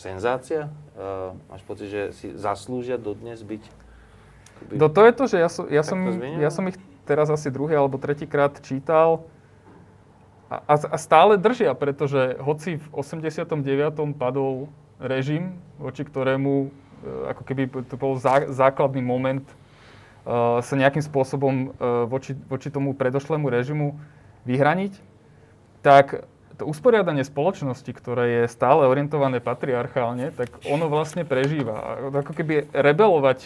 [0.00, 0.72] senzácia?
[0.96, 3.83] A máš pocit, že si zaslúžia dodnes byť?
[4.54, 7.50] Akoby, no to je to, že ja som, ja som, ja som ich teraz asi
[7.52, 9.26] druhý alebo tretíkrát čítal
[10.48, 13.58] a, a stále držia, pretože hoci v 89.
[14.14, 14.70] padol
[15.02, 16.68] režim, voči ktorému e,
[17.34, 19.44] ako keby to bol zá, základný moment
[20.24, 24.00] Eh, sa nejakým spôsobom eh, voči, voči tomu predošlému režimu
[24.48, 24.96] vyhraniť,
[25.84, 26.24] tak
[26.56, 31.76] to usporiadanie spoločnosti, ktoré je stále orientované patriarchálne, tak ono vlastne prežíva.
[31.76, 31.88] A
[32.24, 33.44] ako keby rebelovať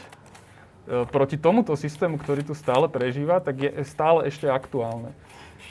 [1.13, 5.13] proti tomuto systému, ktorý tu stále prežíva, tak je stále ešte aktuálne.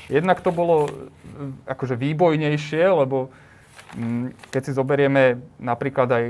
[0.08, 0.88] Jednak to bolo
[1.68, 3.34] akože výbojnejšie, lebo
[3.98, 6.26] mm, keď si zoberieme napríklad aj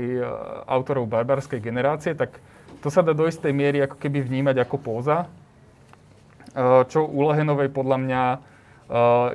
[0.66, 2.40] autorov barbarskej generácie, tak
[2.82, 5.26] to sa dá do istej miery ako keby vnímať ako póza,
[6.88, 8.22] čo u Lehenovej podľa mňa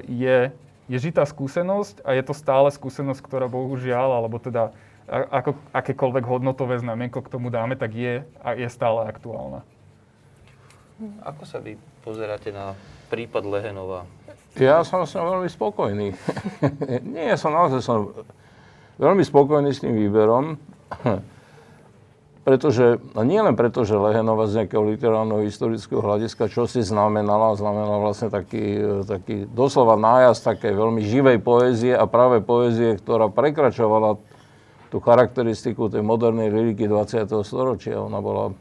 [0.07, 0.37] je,
[0.89, 4.73] je žitá skúsenosť a je to stále skúsenosť, ktorá bohužiaľ, alebo teda
[5.09, 9.65] ako akékoľvek hodnotové znamienko k tomu dáme, tak je a je stále aktuálna.
[11.27, 12.77] Ako sa vy pozeráte na
[13.11, 14.07] prípad Lehenova?
[14.55, 16.07] Ja som s ňou veľmi spokojný.
[17.13, 18.13] Nie, ja som naozaj som
[19.01, 20.55] veľmi spokojný s tým výberom.
[22.43, 27.55] Pretože, a nie len preto, že Lehenova z nejakého literárneho historického hľadiska, čo si znamenala,
[27.55, 34.19] znamenala vlastne taký, taký doslova nájazd také veľmi živej poézie a práve poézie, ktorá prekračovala
[34.93, 37.25] tú charakteristiku tej modernej liriky 20.
[37.41, 37.97] storočia.
[37.97, 38.53] Ona bola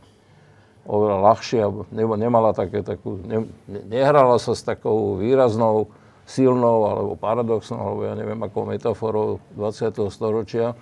[0.89, 5.93] oveľa ľahšia, nemala také, takú, ne, nehrala sa s takou výraznou,
[6.25, 10.09] silnou alebo paradoxnou, alebo ja neviem, akou metaforou 20.
[10.09, 10.73] storočia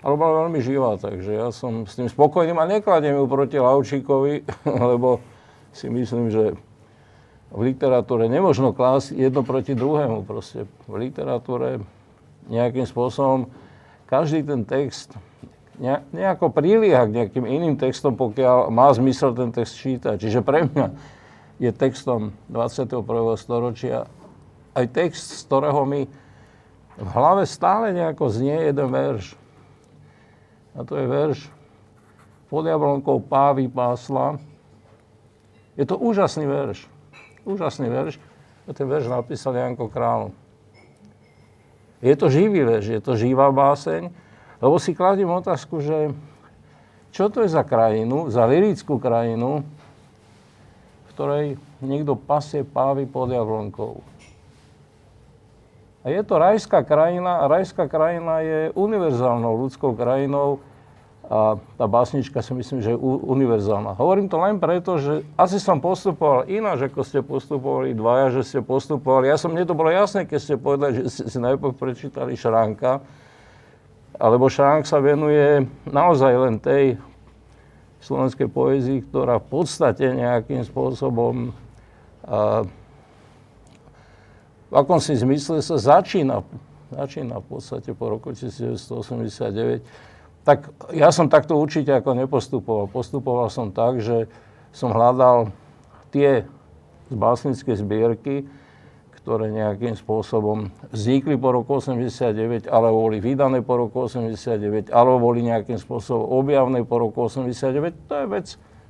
[0.00, 4.48] ale bola veľmi živá, takže ja som s tým spokojný a nekladiem ju proti Laučíkovi,
[4.92, 5.20] lebo
[5.76, 6.56] si myslím, že
[7.50, 10.24] v literatúre nemožno klásť jedno proti druhému.
[10.24, 11.82] Proste v literatúre
[12.48, 13.50] nejakým spôsobom
[14.10, 15.14] každý ten text
[16.12, 20.20] nejako prilieha k nejakým iným textom, pokiaľ má zmysel ten text čítať.
[20.20, 20.86] Čiže pre mňa
[21.56, 23.00] je textom 21.
[23.40, 24.04] storočia
[24.76, 26.04] aj text, z ktorého mi
[27.00, 29.38] v hlave stále nejako znie jeden verš.
[30.76, 31.38] A to je verš
[32.52, 34.36] pod jablonkou pávy pásla.
[35.78, 36.84] Je to úžasný verš.
[37.48, 38.20] Úžasný verš.
[38.68, 40.34] A ten verš napísal Janko Král.
[42.00, 44.08] Je to živý verš, je to živá báseň,
[44.60, 46.16] lebo si kladím otázku, že
[47.12, 49.60] čo to je za krajinu, za lirickú krajinu,
[51.04, 51.46] v ktorej
[51.84, 54.00] niekto pasie pávy pod jablonkou.
[56.00, 60.64] A je to rajská krajina a rajská krajina je univerzálnou ľudskou krajinou
[61.30, 63.94] a tá básnička si myslím, že je univerzálna.
[63.94, 68.58] Hovorím to len preto, že asi som postupoval ináč, ako ste postupovali dvaja, že ste
[68.66, 69.30] postupovali.
[69.30, 72.98] Ja som, mne to bolo jasné, keď ste povedali, že ste si najprv prečítali Šránka,
[74.18, 76.98] alebo Šránk sa venuje naozaj len tej
[78.02, 81.54] slovenskej poézii, ktorá v podstate nejakým spôsobom
[82.26, 82.66] a,
[84.66, 86.42] v akom si zmysle sa začína,
[86.90, 90.09] začína v podstate po roku 1989.
[90.44, 92.88] Tak ja som takto určite ako nepostupoval.
[92.88, 94.26] Postupoval som tak, že
[94.72, 95.52] som hľadal
[96.14, 96.48] tie
[97.10, 98.46] básnické zbierky,
[99.20, 105.44] ktoré nejakým spôsobom vznikli po roku 89, alebo boli vydané po roku 89, alebo boli
[105.44, 108.08] nejakým spôsobom objavné po roku 89.
[108.08, 108.46] To je vec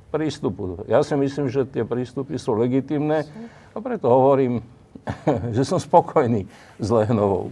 [0.07, 0.87] prístupu.
[0.87, 3.27] Ja si myslím, že tie prístupy sú legitimné
[3.75, 4.63] a preto hovorím,
[5.55, 6.47] že som spokojný
[6.79, 7.51] s Lehenovou.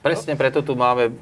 [0.00, 1.12] Presne preto tu máme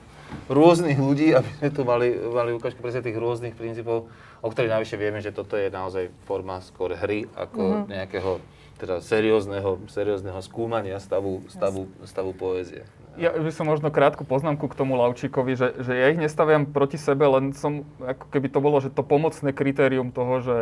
[0.50, 4.10] rôznych ľudí, aby sme tu mali, mali ukážku presne tých rôznych princípov,
[4.42, 7.90] o ktorých najvyššie vieme, že toto je naozaj forma skôr hry, ako mm-hmm.
[7.90, 8.32] nejakého
[8.76, 12.84] teda seriózneho, seriózneho skúmania stavu, stavu, stavu poézie.
[13.16, 17.00] Ja by som možno krátku poznámku k tomu Laučíkovi, že, že ja ich nestaviam proti
[17.00, 20.56] sebe, len som, ako keby to bolo, že to pomocné kritérium toho, že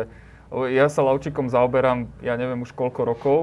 [0.71, 3.39] ja sa Laučíkom zaoberám, ja neviem už koľko rokov,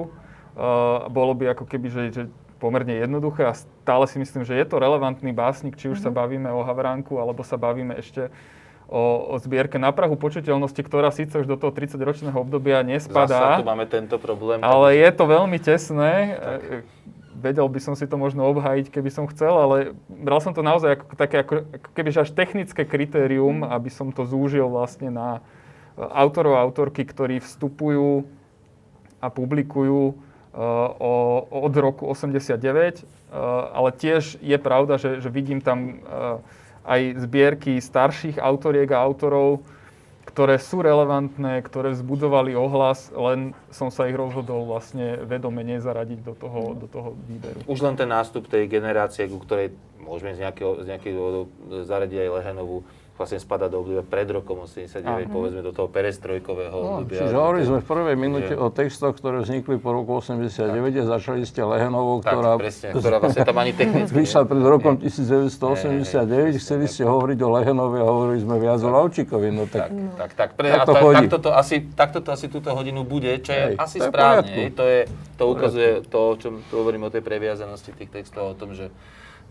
[0.53, 2.23] Uh, bolo by ako keby, že, že
[2.63, 6.07] pomerne jednoduché a stále si myslím, že je to relevantný básnik, či už mm-hmm.
[6.07, 6.19] sa mhm.
[6.23, 8.31] bavíme o Havránku, alebo sa bavíme ešte
[8.87, 13.59] o, o zbierke na Prahu počuteľnosti, ktorá síce už do toho 30-ročného obdobia nespadá.
[13.59, 14.63] Zasa tu máme tento problém.
[14.63, 16.39] Ale je to veľmi tesné.
[16.39, 16.87] Tak.
[17.43, 20.95] Vedel by som si to možno obhájiť, keby som chcel, ale bral som to naozaj
[20.95, 23.75] ako také, ako, ako keby až technické kritérium, mhm.
[23.75, 25.43] aby som to zúžil vlastne na
[25.97, 28.25] autorov a autorky, ktorí vstupujú
[29.19, 30.15] a publikujú
[30.55, 33.05] o, od roku 89,
[33.73, 36.01] ale tiež je pravda, že, že vidím tam
[36.85, 39.63] aj zbierky starších autoriek a autorov,
[40.23, 46.35] ktoré sú relevantné, ktoré vzbudovali ohlas, len som sa ich rozhodol vlastne vedome nezaradiť do
[46.39, 47.61] toho, do toho výberu.
[47.67, 51.45] Už len ten nástup tej generácie, ku ktorej môžeme z nejakého, z dôvodov
[51.85, 52.87] zaradiť aj Lehenovú,
[53.23, 55.31] vlastne spada do obdobia pred rokom 89, Aha.
[55.31, 57.23] povedzme do toho perestrojkového no, obdobia.
[57.23, 60.99] Čiže hovorili sme v prvej minúte o textoch, ktoré vznikli po roku 89 tak.
[60.99, 62.59] a začali ste Lehenovou, ktorá...
[62.59, 64.15] Tak, presne, ktorá vlastne tam ani technicky...
[64.19, 69.49] Vyšla pred rokom 1989, chceli ste hovoriť o Lehenovi a hovorili sme viac o Laučíkovi,
[69.55, 69.89] no tak...
[69.89, 73.07] Tak, tak, tak, pre, tak to a takto to asi, takto to asi túto hodinu
[73.07, 74.51] bude, čo je Hej, asi to správne.
[74.51, 75.01] Je to, je,
[75.39, 78.91] to ukazuje to, o čom tu hovorím o tej previazanosti tých textov, o tom, že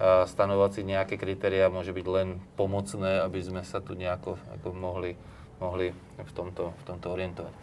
[0.02, 5.14] stanovať si nejaké kritéria môže byť len pomocné, aby sme sa tu nejako ako mohli,
[5.62, 7.54] mohli v, tomto, v tomto orientovať.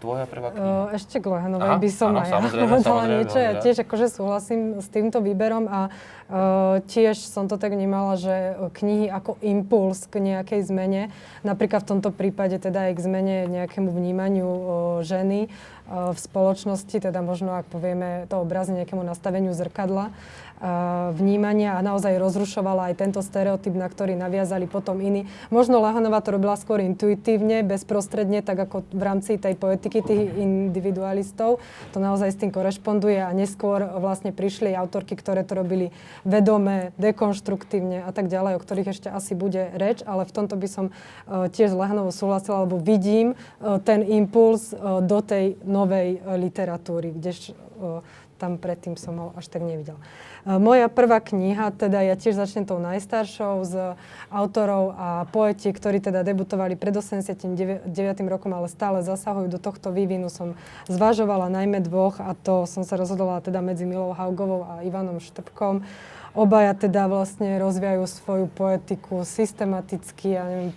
[0.00, 0.96] Tvoja prvá kniha?
[0.96, 3.36] Ešte k Lehanovej by som áno, aj ja povedala niečo.
[3.36, 8.56] Ja tiež akože súhlasím s týmto výberom a uh, tiež som to tak vnímala, že
[8.80, 11.12] knihy ako impuls k nejakej zmene,
[11.44, 14.62] napríklad v tomto prípade teda aj k zmene nejakému vnímaniu uh,
[15.04, 15.52] ženy
[15.90, 20.14] v spoločnosti, teda možno ak povieme to obrazne nejakému nastaveniu zrkadla,
[21.16, 25.24] vnímania a naozaj rozrušovala aj tento stereotyp, na ktorý naviazali potom iní.
[25.48, 31.64] Možno Lahanová to robila skôr intuitívne, bezprostredne, tak ako v rámci tej poetiky tých individualistov.
[31.96, 35.96] To naozaj s tým korešponduje a neskôr vlastne prišli autorky, ktoré to robili
[36.28, 40.68] vedome, dekonštruktívne a tak ďalej, o ktorých ešte asi bude reč, ale v tomto by
[40.68, 46.20] som uh, tiež s Lahanovou súhlasila, lebo vidím uh, ten impuls uh, do tej novej
[46.36, 47.56] literatúry, kde
[48.40, 50.00] tam predtým som ho až tak nevidel.
[50.48, 53.74] Moja prvá kniha, teda ja tiež začnem tou najstaršou z
[54.32, 57.84] autorov a poeti, ktorí teda debutovali pred 89.
[58.24, 60.32] rokom, ale stále zasahujú do tohto vývinu.
[60.32, 60.56] Som
[60.88, 65.84] zvažovala najmä dvoch a to som sa rozhodovala teda medzi Milou Haugovou a Ivanom Štrbkom.
[66.32, 70.70] Obaja teda vlastne rozvíjajú svoju poetiku systematicky a neviem,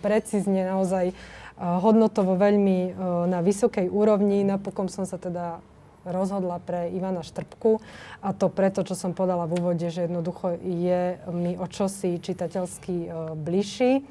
[0.00, 1.12] precízne, naozaj
[1.60, 2.96] hodnotovo veľmi
[3.28, 4.46] na vysokej úrovni.
[4.46, 5.60] Napokon som sa teda
[6.04, 7.80] rozhodla pre Ivana Štrbku
[8.24, 12.96] a to preto, čo som podala v úvode, že jednoducho je mi o čosi čitateľsky
[13.04, 13.92] e, bližší.
[14.00, 14.02] E,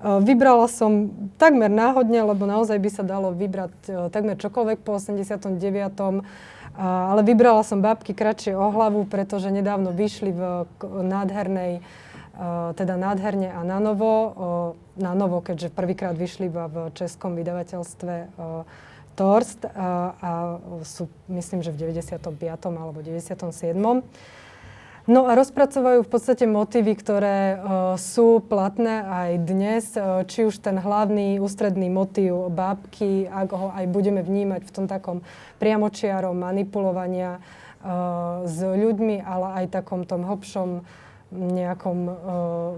[0.00, 5.58] vybrala som takmer náhodne, lebo naozaj by sa dalo vybrať e, takmer čokoľvek po 89.
[6.78, 10.42] Ale vybrala som Bábky kratšie o hlavu, pretože nedávno vyšli v
[10.84, 11.82] nádhernej
[12.78, 14.14] teda nádherne a na novo,
[14.94, 18.30] na novo, keďže prvýkrát vyšli v českom vydavateľstve
[19.18, 20.30] Torst a, a
[20.86, 22.38] sú, myslím, že v 95.
[22.70, 23.74] alebo 97.
[25.08, 30.60] No a rozpracovajú v podstate motívy, ktoré uh, sú platné aj dnes, uh, či už
[30.60, 35.24] ten hlavný ústredný motív bábky, ak ho aj budeme vnímať v tom takom
[35.58, 40.84] priamočiarom manipulovania uh, s ľuďmi, ale aj takom tom hlbšom
[41.28, 42.14] nejakom uh,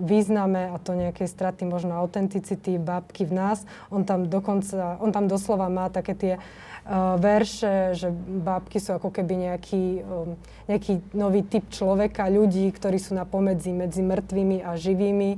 [0.03, 3.63] význame a to nejakej straty možno autenticity bábky v nás.
[3.95, 8.11] On tam dokonca, on tam doslova má také tie uh, verše, že
[8.43, 10.35] bábky sú ako keby nejaký, um,
[10.67, 15.31] nejaký nový typ človeka, ľudí, ktorí sú na pomedzi medzi mŕtvými a živými.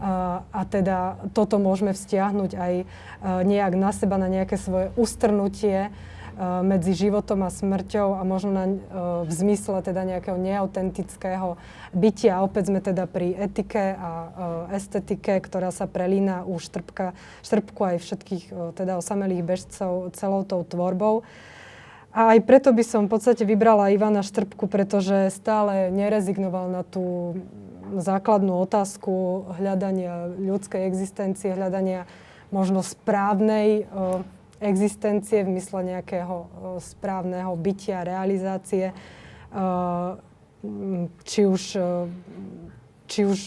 [0.00, 2.74] Uh, a teda toto môžeme vzťahnuť aj
[3.20, 5.92] nejak na seba, na nejaké svoje ustrnutie
[6.40, 8.76] medzi životom a smrťou a možno na, eh,
[9.28, 11.60] v zmysle teda nejakého neautentického
[11.92, 12.40] bytia.
[12.40, 17.12] Opäť sme teda pri etike a eh, estetike, ktorá sa prelína u štrbka,
[17.44, 21.28] štrbku aj všetkých teda osamelých bežcov celou tou tvorbou.
[22.10, 27.38] A aj preto by som v podstate vybrala Ivana Štrbku, pretože stále nerezignoval na tú
[27.94, 32.10] základnú otázku hľadania ľudskej existencie, hľadania
[32.50, 33.86] možno správnej
[34.60, 36.46] existencie v mysle nejakého e,
[36.84, 38.94] správneho bytia, realizácie, e,
[41.24, 41.92] či už, e,
[43.08, 43.40] či už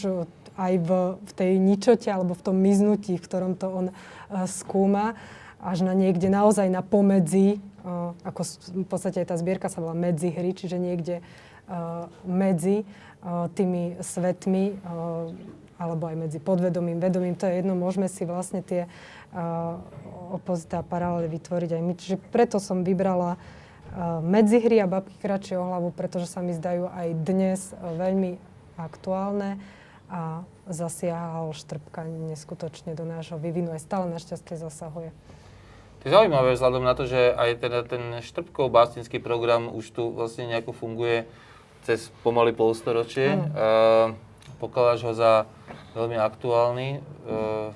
[0.58, 3.86] aj v, v tej ničote alebo v tom miznutí, v ktorom to on
[4.46, 5.18] skúma,
[5.58, 7.58] až na niekde naozaj na pomedzi,
[8.22, 11.26] ako v podstate tá zbierka sa volá medzi hry, čiže niekde
[12.22, 12.86] medzi
[13.56, 14.78] tými svetmi
[15.78, 18.86] alebo aj medzi podvedomým, vedomým, to je jedno, môžeme si vlastne tie
[20.30, 21.92] opozita a paralely vytvoriť aj my.
[21.98, 26.86] Čiže preto som vybrala uh, medzihry a babky kratšie o hlavu, pretože sa mi zdajú
[26.90, 28.38] aj dnes uh, veľmi
[28.78, 29.58] aktuálne
[30.10, 33.74] a zasiahal Štrbka neskutočne do nášho vývinu.
[33.74, 35.10] Aj stále našťastie zasahuje.
[36.02, 40.12] To je zaujímavé vzhľadom na to, že aj teda ten Štrbkov básnický program už tu
[40.12, 41.24] vlastne nejako funguje
[41.88, 43.34] cez pomaly polstoročie.
[43.34, 44.12] Uh,
[44.60, 45.32] pokladáš ho za
[45.96, 47.00] veľmi aktuálny.
[47.24, 47.72] Uh,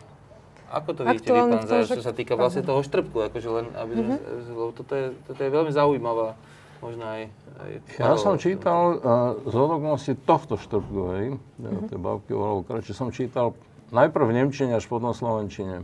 [0.69, 3.93] ako to vidíte vy, pán Zajac, čo sa týka vlastne toho štrbku, akože len, aby
[3.97, 4.19] mm-hmm.
[4.53, 6.37] lebo toto je, toto je veľmi zaujímavá,
[6.85, 7.21] možno aj...
[7.59, 9.01] aj ja som čítal uh,
[9.49, 11.89] z hodoknosti tohto štrbku, hej, mm-hmm.
[11.89, 13.57] tej bábky o kratšie som čítal
[13.89, 15.77] najprv v Nemčine až potom v Slovenčine.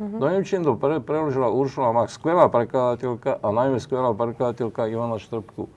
[0.00, 0.16] Mm-hmm.
[0.16, 5.68] Do Nemčiny to pre, preložila Uršula Mach, skvelá prekladateľka a najmä skvelá prekladateľka Ivana Štrbku.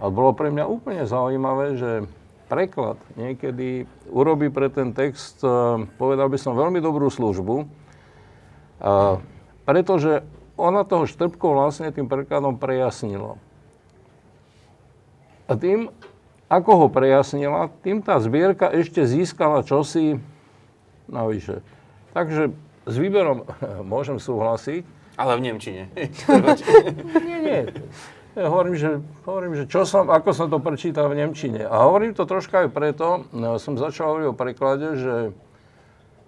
[0.00, 1.90] A bolo pre mňa úplne zaujímavé, že
[2.48, 5.40] preklad niekedy urobí pre ten text,
[6.00, 7.81] povedal by som, veľmi dobrú službu,
[9.62, 10.26] pretože
[10.58, 13.38] ona toho Štrbko vlastne tým prekladom prejasnila.
[15.46, 15.90] A tým,
[16.50, 20.18] ako ho prejasnila, tým tá zbierka ešte získala čosi
[21.10, 21.64] navyše.
[22.12, 22.52] Takže
[22.84, 23.48] s výberom
[23.92, 24.84] môžem súhlasiť.
[25.16, 25.82] Ale v Nemčine.
[27.28, 27.62] nie, nie.
[28.32, 31.68] Ja hovorím, že, hovorím, že čo som, ako som to prečítal v Nemčine.
[31.68, 35.14] A hovorím to troška aj preto, no, som začal hovoriť o preklade, že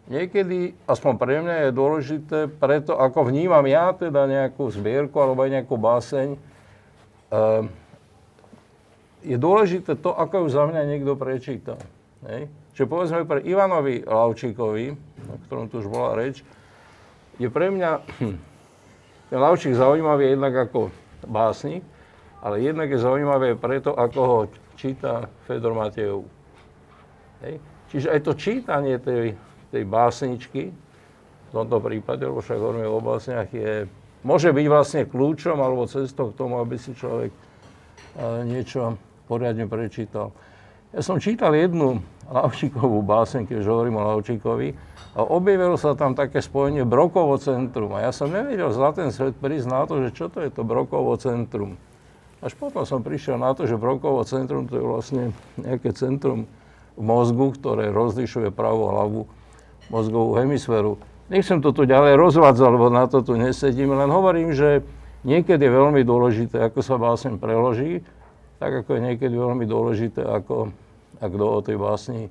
[0.09, 5.51] niekedy, aspoň pre mňa je dôležité, preto ako vnímam ja teda nejakú zbierku alebo aj
[5.61, 7.65] nejakú báseň, uh,
[9.25, 11.81] je dôležité to, ako ju za mňa niekto prečíta.
[12.29, 12.53] Hej?
[12.77, 14.87] Čiže povedzme pre Ivanovi Lavčíkovi,
[15.31, 16.45] o ktorom tu už bola reč,
[17.41, 17.91] je pre mňa
[19.33, 20.93] ten Lavčík zaujímavý jednak ako
[21.25, 21.81] básnik,
[22.45, 24.39] ale jednak je zaujímavé preto, ako ho
[24.77, 26.29] číta Fedor Matejov.
[27.41, 27.57] Hej.
[27.89, 29.33] Čiže aj to čítanie tej,
[29.75, 33.91] tej básničky, v tomto prípade, lebo však hovoríme o básniach, je,
[34.23, 37.31] môže byť vlastne kľúčom alebo cestou k tomu, aby si človek
[38.47, 38.95] niečo
[39.27, 40.31] poriadne prečítal.
[40.95, 41.99] Ja som čítal jednu
[42.31, 47.95] Lavčíkovú báseň, keď hovorím o Lavčíkovi, a objavilo sa tam také spojenie Brokovo centrum.
[47.95, 50.67] A ja som nevedel za ten svet prísť na to, že čo to je to
[50.67, 51.79] Brokovo centrum.
[52.43, 55.23] Až potom som prišiel na to, že Brokovo centrum to je vlastne
[55.55, 56.51] nejaké centrum
[56.99, 59.23] v mozgu, ktoré rozlišuje pravú ľavú
[59.89, 61.01] mozgovú hemisféru.
[61.33, 64.85] Nechcem to tu ďalej rozvádzať, lebo na to tu nesedím, len hovorím, že
[65.25, 68.05] niekedy je veľmi dôležité, ako sa básne preloží,
[68.61, 70.73] tak ako je niekedy veľmi dôležité, ako,
[71.19, 72.23] ak kto o tej básni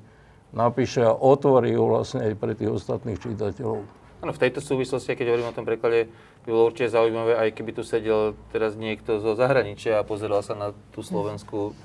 [0.53, 3.81] napíše a otvorí ju vlastne aj pre tých ostatných čitateľov.
[4.23, 6.07] Áno, v tejto súvislosti, keď hovorím o tom preklade,
[6.45, 10.55] by bolo určite zaujímavé, aj keby tu sedel teraz niekto zo zahraničia a pozeral sa
[10.55, 11.75] na tú slovenskú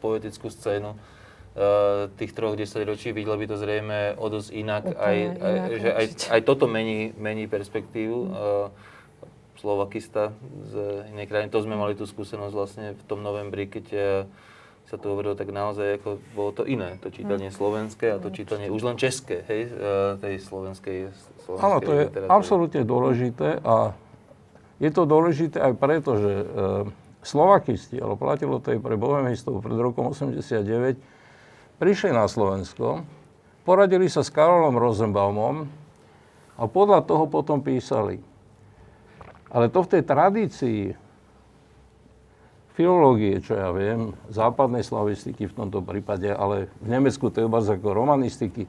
[0.00, 0.98] poetickú scénu
[2.20, 6.06] tých troch desaťročí, videl by to zrejme o dosť inak, aj, aj, inak že aj,
[6.36, 8.16] aj toto mení, mení perspektívu.
[8.16, 8.68] Uh,
[9.56, 10.36] Slovakista
[10.68, 14.28] z inej krajiny, to sme mali tú skúsenosť vlastne v tom novembri, keď uh,
[14.86, 17.56] sa to hovorilo, tak naozaj ako bolo to iné, to čítanie hm.
[17.56, 19.72] slovenské a to čítanie už len české, hej,
[20.22, 21.10] tej slovenskej,
[21.42, 22.30] slovenskej Áno, to je literatúry.
[22.30, 23.96] absolútne dôležité a
[24.76, 26.44] je to dôležité aj preto, že e,
[27.24, 31.15] Slovakisti, ale platilo to aj pre bohemistov pred rokom 89,
[31.76, 33.04] prišli na Slovensko,
[33.66, 35.68] poradili sa s Karolom Rosenbaumom
[36.56, 38.20] a podľa toho potom písali.
[39.52, 40.80] Ale to v tej tradícii
[42.76, 47.96] filológie, čo ja viem, západnej slavistiky v tomto prípade, ale v Nemecku to je ako
[47.96, 48.68] romanistiky,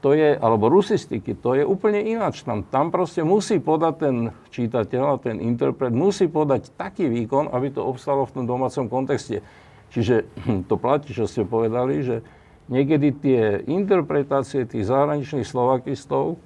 [0.00, 2.40] to je, alebo rusistiky, to je úplne ináč.
[2.40, 4.16] Tam, tam proste musí podať ten
[4.48, 9.44] čítateľ, ten interpret, musí podať taký výkon, aby to obstalo v tom domácom kontexte.
[9.90, 10.26] Čiže
[10.70, 12.22] to platí, čo ste povedali, že
[12.70, 16.38] niekedy tie interpretácie tých zahraničných slovakistov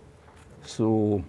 [0.64, 1.20] sú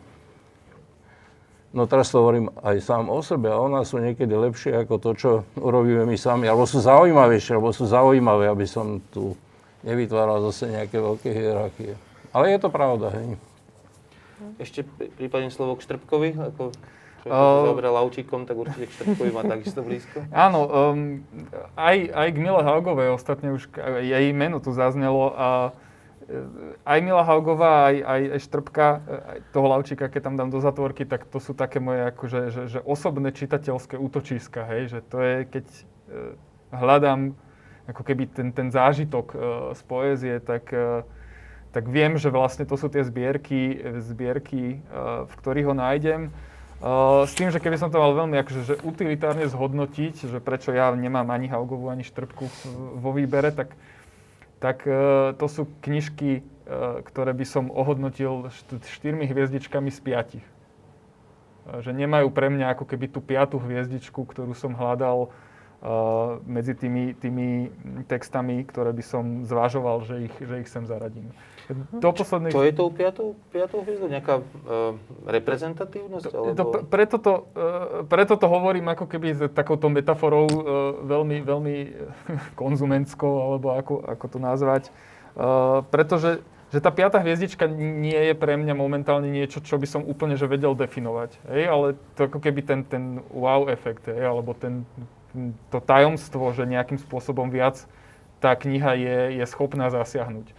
[1.75, 4.95] No teraz to hovorím aj sám o sebe a o nás sú niekedy lepšie ako
[4.95, 9.35] to, čo urobíme my sami, alebo sú zaujímavejšie, alebo sú zaujímavé, aby som tu
[9.83, 11.99] nevytváral zase nejaké veľké hierarchie.
[12.31, 13.35] Ale je to pravda, hej.
[14.55, 14.87] Ešte
[15.19, 16.71] prípadne slovo k Štrbkovi, ako
[17.25, 17.97] čo uh, zaoberal
[18.45, 20.29] tak určite k Štrbkovi má takisto blízko.
[20.45, 21.25] Áno, um,
[21.73, 23.65] aj, aj k Mile Haugovej ostatne už
[24.05, 25.73] jej meno tu zaznelo a
[26.25, 26.41] E,
[26.85, 31.05] aj Mila Haugová, aj, aj, Štrbka, e, aj toho Lavčíka, keď tam dám do zatvorky,
[31.05, 35.35] tak to sú také moje akože, že, že osobné čitateľské útočiska, hej, že to je,
[35.45, 35.81] keď e,
[36.73, 37.37] hľadám
[37.85, 39.35] ako keby ten, ten zážitok e,
[39.77, 41.05] z poézie, tak, e,
[41.69, 46.33] tak viem, že vlastne to sú tie zbierky, zbierky e, v ktorých ho nájdem.
[47.25, 50.91] S tým, že keby som to mal veľmi akože, že utilitárne zhodnotiť, že prečo ja
[50.91, 52.45] nemám ani Haugovú, ani Štrbku
[52.99, 53.73] vo výbere, tak
[54.59, 54.91] tak e,
[55.35, 56.41] to sú knižky, e,
[57.05, 58.49] ktoré by som ohodnotil
[58.97, 60.45] štyrmi hviezdičkami z piatich.
[60.45, 60.51] E,
[61.83, 65.31] že nemajú pre mňa ako keby tú piatú hviezdičku, ktorú som hľadal
[66.49, 67.69] medzi tými, tými
[68.09, 71.29] textami, ktoré by som zvažoval, že ich, že ich sem zaradím.
[72.03, 72.53] Do posledných...
[72.53, 74.07] Čo je tou piatou, piatou hviezdou?
[74.07, 74.95] Nejaká uh,
[75.25, 76.25] reprezentatívnosť?
[76.29, 76.55] To, alebo...
[76.55, 80.61] to, preto, to, uh, preto to hovorím ako keby s takouto metaforou uh,
[81.03, 81.75] veľmi, veľmi
[82.61, 84.83] konzumentskou, alebo ako, ako to nazvať.
[85.35, 86.39] Uh, pretože
[86.73, 90.49] že tá piata hviezdička nie je pre mňa momentálne niečo, čo by som úplne že
[90.49, 91.37] vedel definovať.
[91.47, 91.63] Hej?
[91.71, 91.87] Ale
[92.19, 94.19] to ako keby ten, ten wow efekt, hej?
[94.19, 94.83] alebo ten,
[95.71, 97.85] to tajomstvo, že nejakým spôsobom viac
[98.43, 100.51] tá kniha je, je schopná zasiahnuť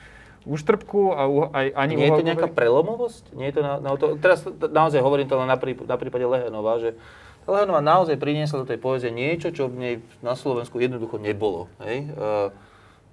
[0.47, 3.35] úštrbku a u, aj ani Nie je to nejaká prelomovosť?
[3.35, 6.23] Nie je to na, na to, teraz naozaj hovorím to len na, príp- na prípade
[6.23, 6.95] Lehenova, že
[7.47, 11.71] Lehenova naozaj priniesla do tej poezie niečo, čo v nej na Slovensku jednoducho nebolo.
[11.83, 12.11] Hej?
[12.15, 12.51] Uh,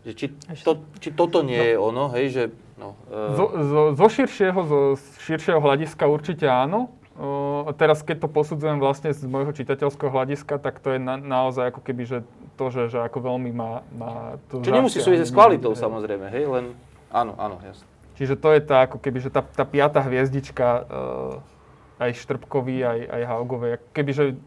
[0.03, 0.25] že či,
[0.65, 1.65] to, či toto nie no.
[1.65, 2.43] je ono, hej, že...
[2.75, 3.37] No, uh...
[3.37, 4.79] zo, zo, zo, širšieho, zo
[5.21, 6.89] širšieho hľadiska určite áno.
[7.13, 11.69] Uh, teraz keď to posudzujem vlastne z môjho čitateľského hľadiska, tak to je na, naozaj
[11.69, 12.19] ako keby, že
[12.57, 16.45] to, že, že ako veľmi má, má to Čiže nemusí súvisieť s kvalitou samozrejme, hej,
[16.49, 16.65] len...
[17.13, 17.85] Áno, áno, jasne.
[18.17, 22.99] Čiže to je tá, ako keby, že tá, tá piata hviezdička uh, aj Štrbkovi, aj,
[23.09, 23.71] aj Haugovej.
[23.93, 24.37] Kebyže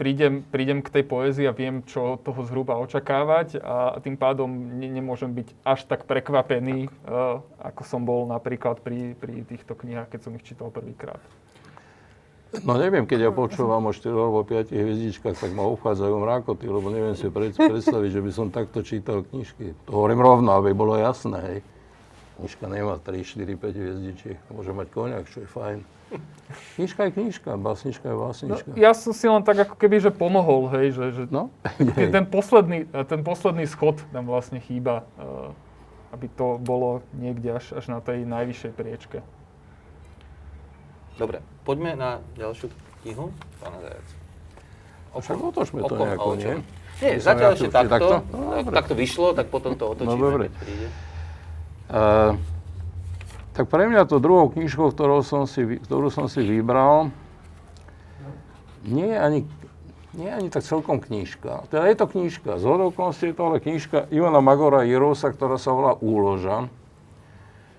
[0.00, 4.48] prídem, prídem k tej poézii a viem, čo od toho zhruba očakávať a tým pádom
[4.48, 10.08] ne, nemôžem byť až tak prekvapený, uh, ako som bol napríklad pri, pri týchto knihách,
[10.08, 11.20] keď som ich čítal prvýkrát.
[12.64, 16.88] No neviem, keď ja počúvam o 4 alebo 5 hviezdičkách, tak ma uchádzajú mrákoty, lebo
[16.88, 19.76] neviem si predstaviť, že by som takto čítal knižky.
[19.84, 21.36] To hovorím rovno, aby bolo jasné.
[21.44, 21.58] Hej.
[22.38, 24.38] Knižka nemá 3, 4, 5 hviezdičiek.
[24.48, 25.78] Môže mať koniak, čo je fajn.
[26.74, 28.68] Knižka je knižka, básnička je No, básnička.
[28.74, 31.52] ja som si len tak ako keby, že pomohol, hej, že, že No,
[32.14, 35.52] ten posledný, ten posledný schod tam vlastne chýba, eh,
[36.08, 39.18] aby to bolo niekde až, až na tej najvyššej priečke.
[41.18, 42.70] Dobre, poďme na ďalšiu
[43.02, 43.28] knihu,
[43.58, 44.08] pána Zajac.
[45.10, 46.54] Však otočme to nejako, nie?
[46.98, 47.90] Nie, zatiaľ ešte takto.
[47.90, 48.14] takto?
[48.22, 50.46] Tak, No, tak to vyšlo, tak potom to otočíme, No, dobre.
[50.46, 50.88] keď príde.
[51.88, 52.36] Uh,
[53.56, 57.10] tak pre mňa to druhou knižkou, ktorou som si, ktorú som si vybral,
[58.86, 59.40] nie je ani,
[60.14, 61.66] nie je ani tak celkom knižka.
[61.72, 65.74] Teda je to knižka, z okolností je to ale knižka Ivana Magora Jirosa, ktorá sa
[65.74, 66.70] volá Úloža.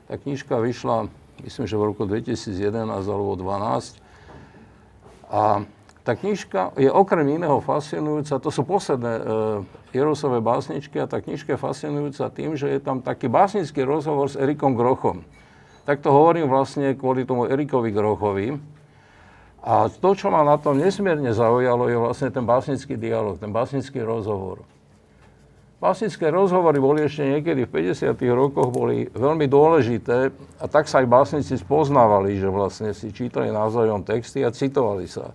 [0.10, 1.08] Tá knižka vyšla,
[1.46, 4.04] myslím, že v roku 2011 alebo 2012.
[5.30, 5.64] A
[6.02, 9.24] tá knižka je okrem iného fascinujúca, to sú posledné e,
[9.90, 14.38] Jirosové básničky a tá knižka je fascinujúca tým, že je tam taký básnický rozhovor s
[14.38, 15.26] Erikom Grochom.
[15.90, 18.48] Tak to hovorím vlastne kvôli tomu Erikovi Grochovi.
[19.66, 24.06] A to, čo ma na tom nesmierne zaujalo, je vlastne ten básnický dialog, ten básnický
[24.06, 24.62] rozhovor.
[25.80, 28.12] Básnické rozhovory boli ešte niekedy v 50.
[28.36, 30.28] rokoch boli veľmi dôležité
[30.60, 35.32] a tak sa aj básnici spoznávali, že vlastne si čítali navzájom texty a citovali sa.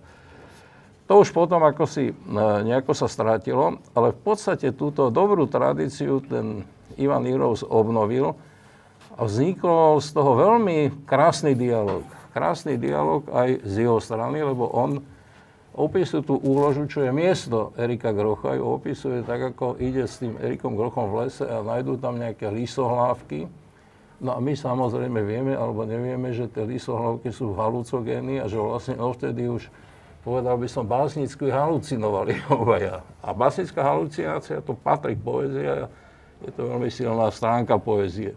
[1.05, 2.13] To už potom ako si e,
[2.65, 6.65] nejako sa strátilo, ale v podstate túto dobrú tradíciu ten
[6.97, 8.33] Ivan Jirous obnovil
[9.13, 12.01] a vznikol z toho veľmi krásny dialog.
[12.33, 14.99] Krásny dialog aj z jeho strany, lebo on
[15.75, 20.39] opisuje tú úložu, čo je miesto Erika Grocha, ju opisuje tak, ako ide s tým
[20.39, 23.45] Erikom Grochom v lese a nájdú tam nejaké lisohlávky.
[24.23, 28.95] No a my samozrejme vieme, alebo nevieme, že tie lisohlávky sú halucogény a že vlastne
[28.95, 29.67] odtedy už,
[30.25, 33.05] povedal by som, básnicky halucinovali obaja.
[33.21, 35.69] A básnická halucinácia to patrí k poézii
[36.43, 38.35] je to veľmi silná stránka poézie.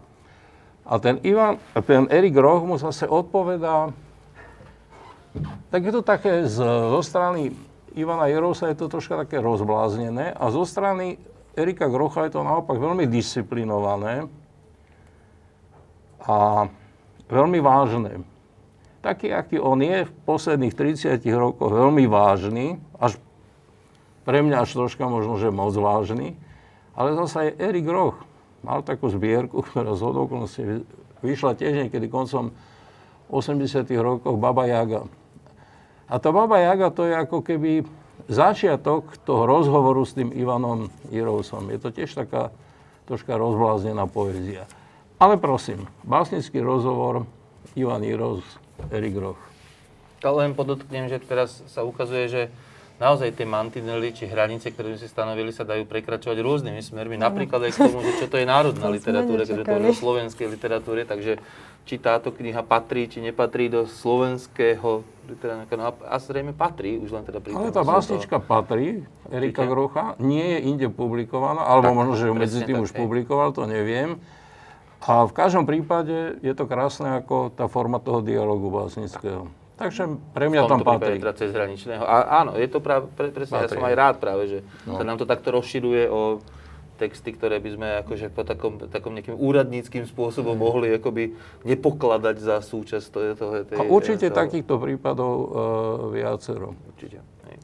[0.87, 3.91] A ten Ivan, ten Erik Groch mu zase odpovedá,
[5.69, 7.53] tak je to také z, zo strany
[7.93, 11.21] Ivana Jerosa je to troška také rozbláznené a zo strany
[11.53, 14.25] Erika Grocha je to naopak veľmi disciplinované
[16.23, 16.65] a
[17.29, 18.25] veľmi vážne.
[19.09, 23.17] Taký, aký on je v posledných 30 rokoch veľmi vážny, až
[24.21, 26.37] pre mňa až troška možno, že moc vážny,
[26.93, 28.21] ale zase aj Erik Groch
[28.61, 30.61] mal takú zbierku, ktorá z okolností
[31.25, 32.53] vyšla tiež niekedy koncom
[33.33, 35.09] 80 rokov Baba Jaga.
[36.05, 37.89] A tá Baba Jaga to je ako keby
[38.29, 41.65] začiatok toho rozhovoru s tým Ivanom Jirousom.
[41.73, 42.53] Je to tiež taká
[43.09, 44.69] troška rozbláznená poézia.
[45.17, 47.25] Ale prosím, básnický rozhovor
[47.73, 48.45] Ivan Jirous,
[48.87, 49.39] Erik Groch.
[50.19, 52.41] Ale len podotknem, že teraz sa ukazuje, že
[52.99, 57.15] naozaj tie mantinely či hranice, ktoré sme si stanovili, sa dajú prekračovať rôznymi smermi.
[57.15, 59.71] Napríklad aj k tomu, že čo to je národná To literatúra, keď sme nečakali.
[59.71, 61.39] hovorili o slovenskej literatúre, takže
[61.87, 67.09] či táto kniha patrí, či nepatrí do slovenského literárneho no a, a zrejme patrí, už
[67.09, 69.63] len teda pri Ale tá sú to- básnička patrí, Erika.
[69.63, 72.99] Grocha, nie je inde publikovaná, alebo Tak, možno, že ju medzi tým tak, už hej.
[72.99, 74.19] publikoval, to neviem.
[75.01, 79.47] A v každom prípade je to krásne ako tá forma toho dialogu básnického.
[79.75, 81.15] Takže pre mňa tam patrí.
[81.17, 82.03] teda cezhraničného.
[82.03, 83.79] A áno, je to práve, pre, presne, ja Patrí.
[83.79, 84.99] som aj rád práve, že No.
[84.99, 86.43] sa nám to takto rozširuje o
[86.99, 91.31] texty, ktoré by sme akože po takom, takom nejakým úradníckým spôsobom mohli akoby
[91.63, 93.25] nepokladať za súčasť toho.
[93.33, 95.47] toho tej, A určite toho, takýchto prípadov e,
[96.13, 96.75] viacero.
[96.91, 97.23] Určite.
[97.47, 97.57] hej.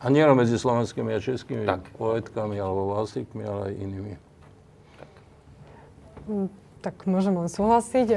[0.00, 1.92] A nie len medzi slovenskými a českými Tak.
[1.94, 4.14] poetkami alebo básnikmi, ale aj inými.
[4.96, 5.08] Tak
[7.04, 8.08] môžem len súhlasiť.
[8.08, 8.16] E,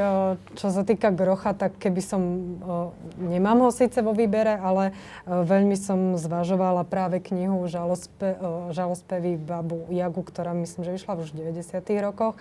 [0.56, 4.94] Čo sa týka Grocha, tak keby som, e, nemám ho síce vo výbere, ale e,
[5.28, 8.40] veľmi som zvažovala práve knihu Žalospe,
[8.72, 12.00] Žalospevy babu Jagu, ktorá myslím, že vyšla už v 90.
[12.00, 12.40] rokoch,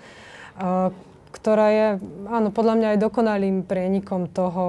[1.32, 1.86] ktorá je,
[2.28, 4.64] áno, podľa mňa aj dokonalým prienikom toho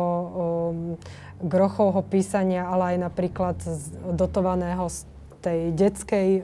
[1.44, 3.58] Grochovho písania, ale aj napríklad
[4.16, 4.88] dotovaného
[5.44, 6.42] tej detskej e,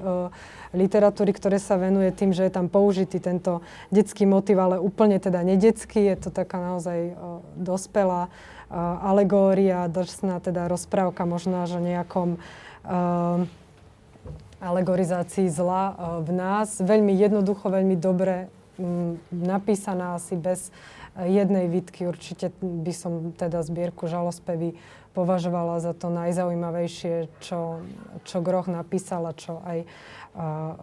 [0.75, 5.39] literatúry, ktoré sa venuje tým, že je tam použitý tento detský motiv, ale úplne teda
[5.39, 6.11] nedetský.
[6.11, 7.13] Je to taká naozaj e,
[7.55, 8.29] dospelá e,
[8.75, 12.35] alegória, drsná teda rozprávka možno až o nejakom
[14.57, 15.93] alegorizácii zla
[16.25, 16.81] v nás.
[16.81, 18.49] Veľmi jednoducho, veľmi dobre
[18.81, 20.73] mm, napísaná asi bez
[21.13, 22.07] jednej výtky.
[22.07, 24.73] Určite by som teda zbierku žalospevy
[25.19, 27.83] považovala za to najzaujímavejšie, čo,
[28.23, 30.79] čo Groch napísal a čo aj a,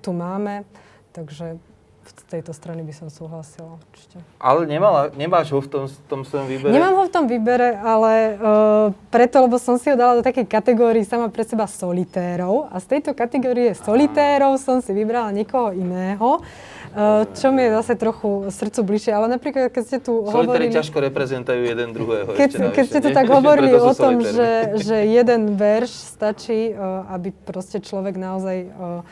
[0.00, 0.64] tu máme.
[1.12, 1.60] Takže
[2.04, 4.20] z tejto strany by som súhlasila určite.
[4.36, 6.72] Ale nemala, nemáš ho v tom, tom svojom výbere?
[6.72, 10.44] Nemám ho v tom výbere, ale uh, preto, lebo som si ho dala do takej
[10.44, 16.44] kategórii sama pre seba solitérov a z tejto kategórie solitérov som si vybrala niekoho iného.
[16.94, 20.78] Uh, čo mi je zase trochu srdcu bližšie, ale napríklad, keď ste tu Solitári hovorili...
[20.78, 22.30] ťažko reprezentujú jeden druhého.
[22.38, 27.02] Keď, ešte keď ste tu tak hovorili o tom, že, že jeden verš stačí, uh,
[27.10, 29.02] aby proste človek naozaj uh,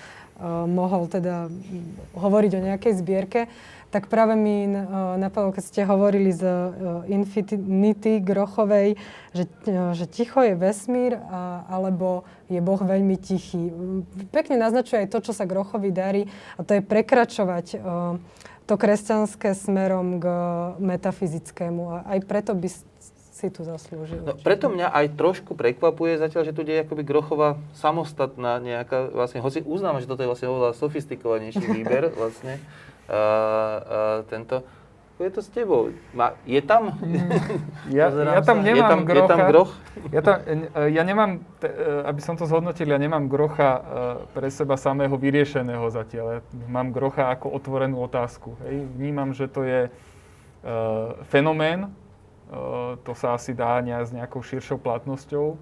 [0.70, 3.40] mohol teda mm, hovoriť o nejakej zbierke,
[3.92, 8.96] tak práve mi uh, napadlo, keď ste hovorili z uh, Infinity Grochovej,
[9.36, 13.68] že, uh, že ticho je vesmír, a, alebo je Boh veľmi tichý.
[14.32, 16.24] Pekne naznačuje aj to, čo sa Grochovi darí,
[16.56, 17.66] a to je prekračovať
[18.62, 20.26] to kresťanské smerom k
[20.78, 21.82] metafyzickému.
[21.92, 22.68] A aj preto by
[23.42, 24.22] si tu zaslúžil.
[24.22, 29.42] No, preto mňa aj trošku prekvapuje zatiaľ, že tu je akoby Grochová samostatná nejaká, vlastne,
[29.42, 32.62] hoci uznávam, že toto je vlastne oveľa sofistikovanejší výber, vlastne,
[33.08, 34.62] uh, uh, tento.
[35.22, 35.94] Je to s tebou?
[36.14, 36.98] Ma, je tam?
[37.92, 38.62] Ja, Pozerám ja tam sa.
[38.62, 39.22] nemám je tam, grocha.
[39.22, 39.70] Je tam groch?
[40.10, 40.36] Ja, tam,
[40.88, 41.30] ja nemám,
[41.60, 43.80] te- e, aby som to zhodnotil, ja nemám grocha e,
[44.32, 46.26] pre seba samého vyriešeného zatiaľ.
[46.26, 46.40] Ja
[46.70, 48.54] mám grocha ako otvorenú otázku.
[48.64, 48.86] Hej.
[48.96, 49.90] Vnímam, že to je e,
[51.28, 51.90] fenomén, e,
[53.02, 55.56] to sa asi dá nejak s nejakou širšou platnosťou e,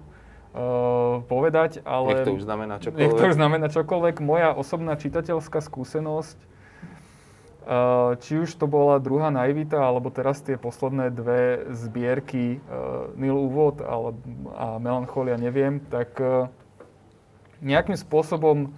[1.25, 2.21] povedať, ale...
[2.21, 3.01] Nech to už znamená čokoľvek.
[3.01, 4.15] Nech to už znamená čokoľvek.
[4.23, 6.50] Moja osobná čitateľská skúsenosť, Uh,
[8.25, 13.85] či už to bola druhá naivita, alebo teraz tie posledné dve zbierky uh, Nil úvod
[13.85, 16.49] a Melancholia, neviem, tak uh,
[17.61, 18.73] nejakým spôsobom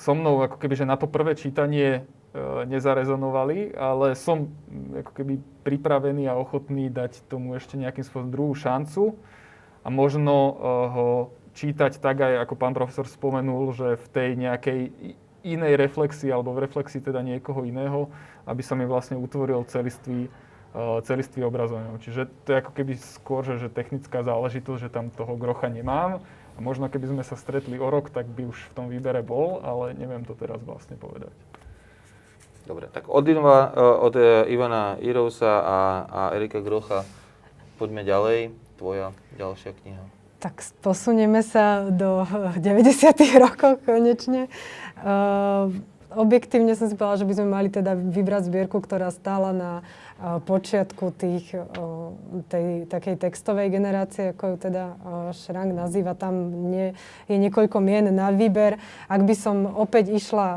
[0.00, 2.08] so mnou ako keby, že na to prvé čítanie
[2.68, 8.56] nezarezonovali, ale som mm, ako keby pripravený a ochotný dať tomu ešte nejakým spôsobom druhú
[8.56, 9.16] šancu
[9.84, 10.56] a možno
[10.88, 11.08] ho
[11.56, 14.80] čítať tak aj, ako pán profesor spomenul, že v tej nejakej
[15.54, 18.10] inej reflexii alebo v reflexii teda niekoho iného,
[18.48, 20.26] aby sa mi vlastne utvoril celistvý,
[20.74, 22.02] uh, celistvý obraz o ňom.
[22.02, 26.18] Čiže to je ako keby skôr, že, že technická záležitosť, že tam toho grocha nemám.
[26.56, 29.60] A možno keby sme sa stretli o rok, tak by už v tom výbere bol,
[29.60, 31.30] ale neviem to teraz vlastne povedať.
[32.66, 33.70] Dobre, tak od, Inva,
[34.02, 35.78] od e, Ivana Irousa a,
[36.10, 37.06] a Erika Grocha
[37.78, 38.50] poďme ďalej.
[38.76, 40.04] Tvoja ďalšia kniha.
[40.42, 42.26] Tak posunieme sa do
[42.58, 43.40] 90.
[43.40, 44.50] rokov konečne.
[44.96, 45.76] Uh,
[46.16, 50.40] objektívne som si povedala, že by sme mali teda vybrať zbierku, ktorá stála na uh,
[50.40, 52.16] počiatku tých, uh,
[52.48, 54.84] tej takej textovej generácie, ako ju teda
[55.36, 56.16] Šrank nazýva.
[56.16, 56.32] Tam
[56.72, 56.96] nie,
[57.28, 58.80] je niekoľko mien na výber.
[59.12, 60.48] Ak by som opäť išla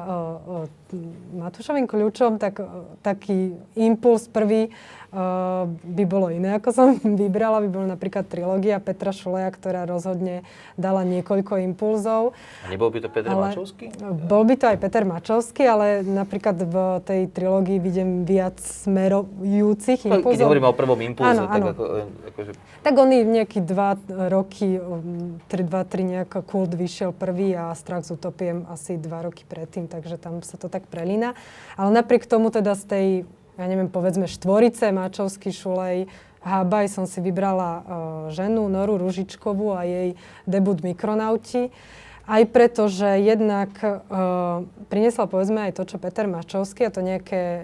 [1.37, 2.63] Matúšovým kľúčom, tak
[3.05, 4.73] taký impuls prvý
[5.09, 6.87] by bolo iné, ako som
[7.21, 7.59] vybrala.
[7.59, 10.45] By bola napríklad trilógia Petra Šuleja, ktorá rozhodne
[10.75, 12.37] dala niekoľko impulzov.
[12.61, 13.89] A nebol by to Peter Ale- Mačovský?
[14.23, 20.11] Bol by to aj Peter Mačovský, ale napríklad v tej trilógii vidím viac smerujúcich No,
[20.11, 20.45] Keď impulzov.
[20.45, 21.67] hovoríme o prvom impulze, Áno, tak áno.
[21.69, 23.97] ako, len akože, Tak oni nejaký dva
[24.29, 25.01] roky, um,
[25.45, 29.85] tri, dva, tri nejak kult vyšiel prvý a Strach z utopiem asi dva roky predtým,
[29.85, 31.33] takže tam sa to tak prelína.
[31.73, 33.07] Ale napriek tomu teda z tej,
[33.59, 36.07] ja neviem, povedzme štvorice, Máčovský, Šulej,
[36.39, 37.83] Hábaj som si vybrala uh,
[38.31, 40.15] ženu Noru Ružičkovú a jej
[40.47, 41.67] debut Mikronauti.
[42.29, 47.41] Aj preto, že jednak uh, priniesla povedzme aj to, čo Peter Mačovský, a to nejaké
[47.41, 47.63] uh,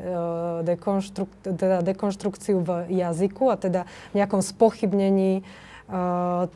[0.67, 3.81] dekonštruk, teda dekonštrukciu v jazyku a teda
[4.11, 5.47] nejakom spochybnení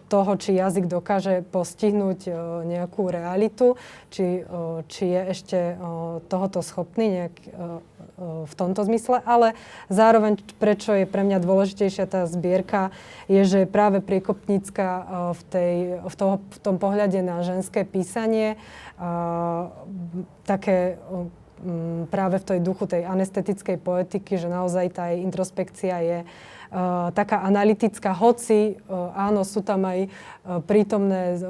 [0.10, 2.34] toho, či jazyk dokáže postihnúť uh,
[2.66, 3.78] nejakú realitu,
[4.10, 5.60] či, uh, či je ešte
[6.34, 7.36] tohoto schopný nejak,
[8.20, 9.56] v tomto zmysle, ale
[9.88, 12.92] zároveň prečo je pre mňa dôležitejšia tá zbierka,
[13.32, 14.88] je, že je práve priekopnícka
[15.32, 18.60] v, tej, v, toho, v tom pohľade na ženské písanie,
[20.44, 21.00] také
[22.12, 26.59] práve v tej duchu tej anestetickej poetiky, že naozaj tá jej introspekcia je uh,
[27.18, 31.42] taká analytická, hoci uh, áno, sú tam aj uh, prítomné,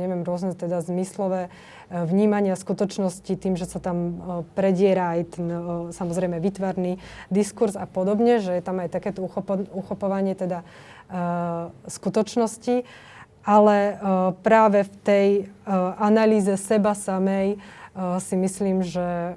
[0.00, 1.52] neviem, rôzne teda zmyslové
[1.92, 4.16] vnímania skutočnosti tým, že sa tam
[4.56, 5.46] prediera aj ten
[5.92, 6.96] samozrejme vytvarný
[7.28, 10.64] diskurs a podobne, že je tam aj takéto uchopo- uchopovanie teda
[11.84, 12.88] skutočnosti.
[13.44, 13.76] Ale
[14.40, 15.28] práve v tej
[16.00, 17.60] analýze seba samej
[18.24, 19.36] si myslím, že,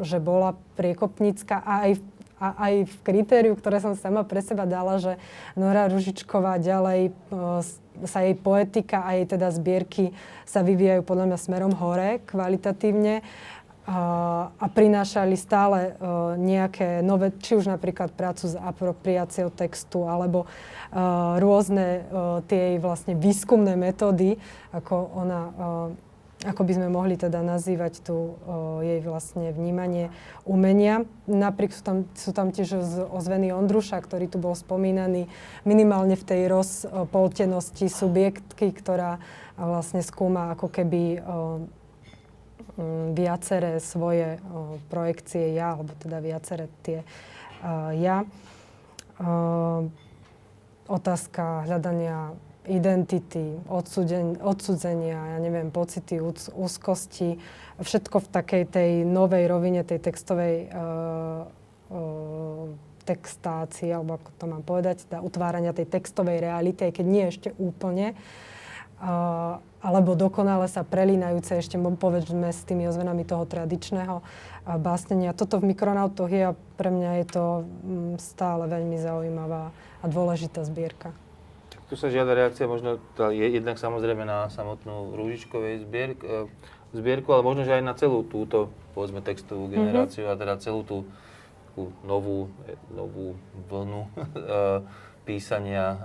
[0.00, 2.11] že bola priekopnícka a aj, v-
[2.42, 5.14] a aj v kritériu, ktoré som sama pre seba dala, že
[5.54, 7.14] Nora Ružičková ďalej
[7.62, 10.10] s- sa jej poetika a jej teda zbierky
[10.42, 13.22] sa vyvíjajú podľa mňa smerom hore kvalitatívne
[13.86, 13.98] a,
[14.58, 20.50] a prinášali stále uh, nejaké nové, či už napríklad prácu s apropriáciou textu, alebo
[21.40, 22.04] rôzne
[22.52, 24.36] tie vlastne výskumné metódy,
[24.76, 25.40] ako ona,
[26.42, 30.10] ako by sme mohli teda nazývať tu uh, jej vlastne vnímanie
[30.42, 31.06] umenia.
[31.30, 32.82] Napriek sú tam, sú tam tiež
[33.14, 35.30] ozvený Ondruša, ktorý tu bol spomínaný
[35.62, 39.22] minimálne v tej rozpoltenosti subjektky, ktorá
[39.54, 47.06] vlastne skúma ako keby mm, viaceré svoje uh, projekcie ja, alebo teda viaceré tie
[47.62, 48.26] uh, ja.
[49.22, 49.86] Uh,
[50.90, 52.34] otázka hľadania
[52.70, 57.42] identity, odsuden, odsudzenia, ja neviem, pocity úz, úzkosti,
[57.82, 61.42] všetko v takej tej novej rovine, tej textovej uh,
[61.90, 62.70] uh,
[63.02, 67.48] textácie, alebo ako to mám povedať, teda utvárania tej textovej reality, aj keď nie ešte
[67.58, 68.14] úplne,
[69.02, 74.26] uh, alebo dokonale sa prelínajúce ešte, povedzme, s tými ozvenami toho tradičného uh,
[74.78, 75.34] básnenia.
[75.34, 77.64] Toto v mikronautoch je a pre mňa je to um,
[78.22, 81.10] stále veľmi zaujímavá a dôležitá zbierka.
[81.92, 86.48] Tu sa žiada reakcia možno tá je jednak samozrejme na samotnú Rúžičkovej zbier, e,
[86.96, 89.72] zbierku, ale možno, že aj na celú túto, povedzme, textovú mhm.
[89.76, 90.32] generáciu mm-hmm.
[90.32, 91.04] a teda celú tú
[91.68, 93.36] takú novú, e, novú
[93.68, 94.20] vlnu e,
[95.28, 96.00] písania,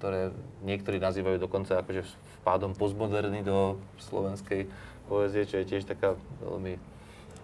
[0.00, 0.34] ktoré
[0.66, 2.02] niektorí nazývajú dokonca akože
[2.42, 4.66] vpádom postmoderny do slovenskej
[5.06, 6.74] poezie, čo je tiež taká veľmi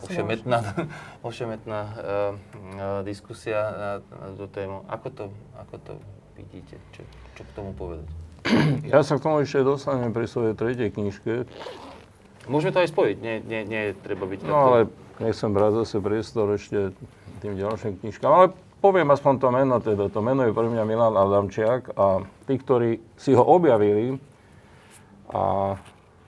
[0.03, 0.59] ošemetná,
[1.31, 4.83] ošemetná uh, uh, diskusia na, na tú tému.
[4.91, 5.24] Ako to,
[5.55, 5.93] ako to
[6.35, 6.74] vidíte?
[6.91, 7.07] Čo,
[7.37, 8.09] čo k tomu povedať?
[8.93, 11.45] Ja sa k tomu ešte dostanem pri svojej tretej knižke.
[12.47, 14.78] Môžeme to aj spojiť, nie, nie, nie treba byť No ale
[15.18, 16.95] nechcem brať zase priestor ešte
[17.43, 18.47] tým ďalším knižkám, ale
[18.78, 23.03] poviem aspoň to meno, teda to meno je pre mňa Milan Adamčiak a tí, ktorí
[23.18, 24.16] si ho objavili
[25.34, 25.74] a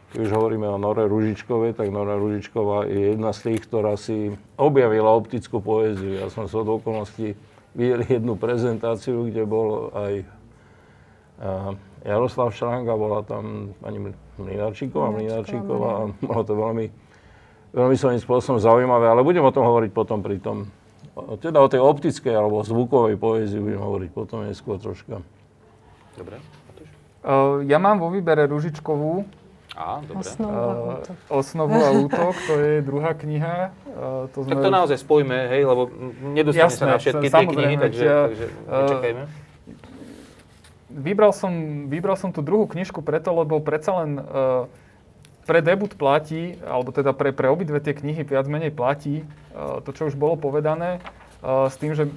[0.08, 4.32] keď už hovoríme o Nore Ružičkovej, tak Nora Ružičková je jedna z tých, ktorá si
[4.56, 6.16] objavila optickú poéziu.
[6.16, 7.36] Ja som sa do okolností
[7.76, 10.24] videl jednu prezentáciu, kde bol aj
[12.02, 16.86] Jaroslav Šranga, bola tam pani Mlinarčíková, Mlinarčíková a bolo to veľmi,
[17.74, 20.70] veľmi svojím spôsobom zaujímavé, ale budem o tom hovoriť potom pri tom,
[21.42, 25.22] teda o tej optickej alebo zvukovej poézii budem hovoriť potom neskôr troška.
[26.18, 26.42] Dobre.
[27.18, 29.26] Uh, ja mám vo výbere Ružičkovú.
[29.74, 30.22] Á, dobre.
[30.22, 31.14] Osnovu a útok.
[31.14, 33.74] Uh, Osnovu a útok, to je druhá kniha.
[33.90, 34.54] Uh, to sme...
[34.54, 35.90] Tak to naozaj spojme, hej, lebo
[36.34, 39.22] nedostane sa na všetky tie knihy, takže, ja, takže nečakajme.
[39.26, 39.47] Uh,
[40.98, 44.66] vybral som, vybral som tú druhú knižku preto, lebo predsa len uh,
[45.46, 49.22] pre debut platí, alebo teda pre, pre obidve tie knihy viac menej platí
[49.54, 51.00] uh, to, čo už bolo povedané,
[51.40, 52.10] uh, s tým, že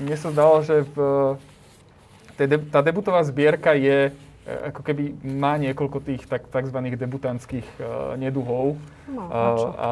[0.00, 0.96] mne sa zdalo, že v,
[2.72, 4.10] tá debutová zbierka je
[4.42, 6.74] ako keby má niekoľko tých tak, tzv.
[6.74, 8.74] debutantských uh, neduhov.
[9.06, 9.90] No, uh, a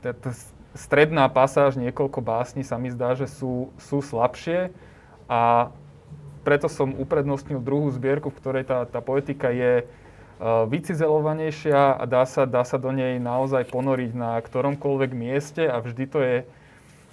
[0.00, 0.30] tá, tá
[0.72, 4.72] stredná pasáž, niekoľko básni sa mi zdá, že sú, sú slabšie
[5.28, 5.68] a
[6.42, 12.26] preto som uprednostnil druhú zbierku, v ktorej tá, tá poetika je uh, vycizelovanejšia a dá
[12.26, 16.36] sa, dá sa do nej naozaj ponoriť na ktoromkoľvek mieste a vždy to je...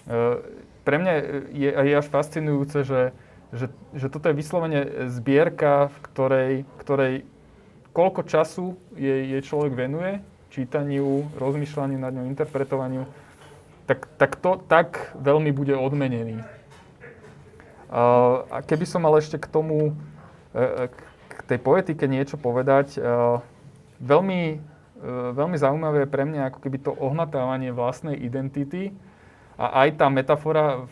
[0.10, 0.42] Uh,
[0.84, 1.14] pre mňa
[1.54, 3.14] je, je až fascinujúce, že,
[3.54, 7.14] že, že toto je vyslovene zbierka, v ktorej, ktorej
[7.94, 8.66] koľko času
[8.98, 13.06] jej, jej človek venuje čítaniu, rozmýšľaniu nad ňou, interpretovaniu,
[13.86, 16.42] tak, tak to tak veľmi bude odmenený.
[17.90, 19.98] A keby som mal ešte k tomu,
[20.54, 20.86] e, e,
[21.30, 23.00] k tej poetike niečo povedať, e,
[23.98, 24.42] veľmi,
[25.34, 28.94] veľmi zaujímavé je pre mňa ako keby to ohmatávanie vlastnej identity
[29.56, 30.86] a aj tá metafora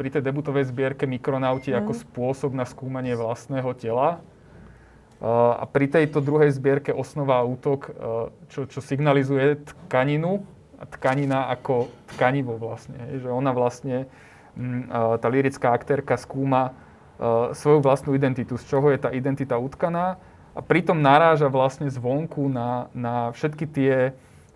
[0.00, 1.78] pri tej debutovej zbierke Mikronauti mm.
[1.84, 4.20] ako spôsob na skúmanie vlastného tela.
[5.20, 7.92] A pri tejto druhej zbierke Osnova a útok,
[8.48, 10.40] čo, čo signalizuje tkaninu,
[10.80, 12.96] a tkanina ako tkanivo vlastne.
[13.20, 14.08] Že ona vlastne
[15.20, 16.74] tá lirická aktérka skúma
[17.52, 20.16] svoju vlastnú identitu, z čoho je tá identita utkaná
[20.56, 23.94] a pritom naráža vlastne zvonku na, na všetky tie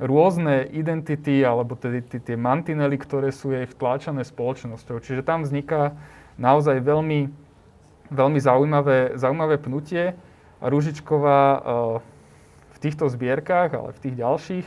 [0.00, 4.98] rôzne identity alebo tie, tie, tie mantinely, ktoré sú jej vtláčané spoločnosťou.
[4.98, 5.94] Čiže tam vzniká
[6.34, 7.30] naozaj veľmi,
[8.10, 10.18] veľmi zaujímavé, zaujímavé pnutie
[10.58, 11.40] a Rúžičková
[12.74, 14.66] v týchto zbierkach, ale v tých ďalších,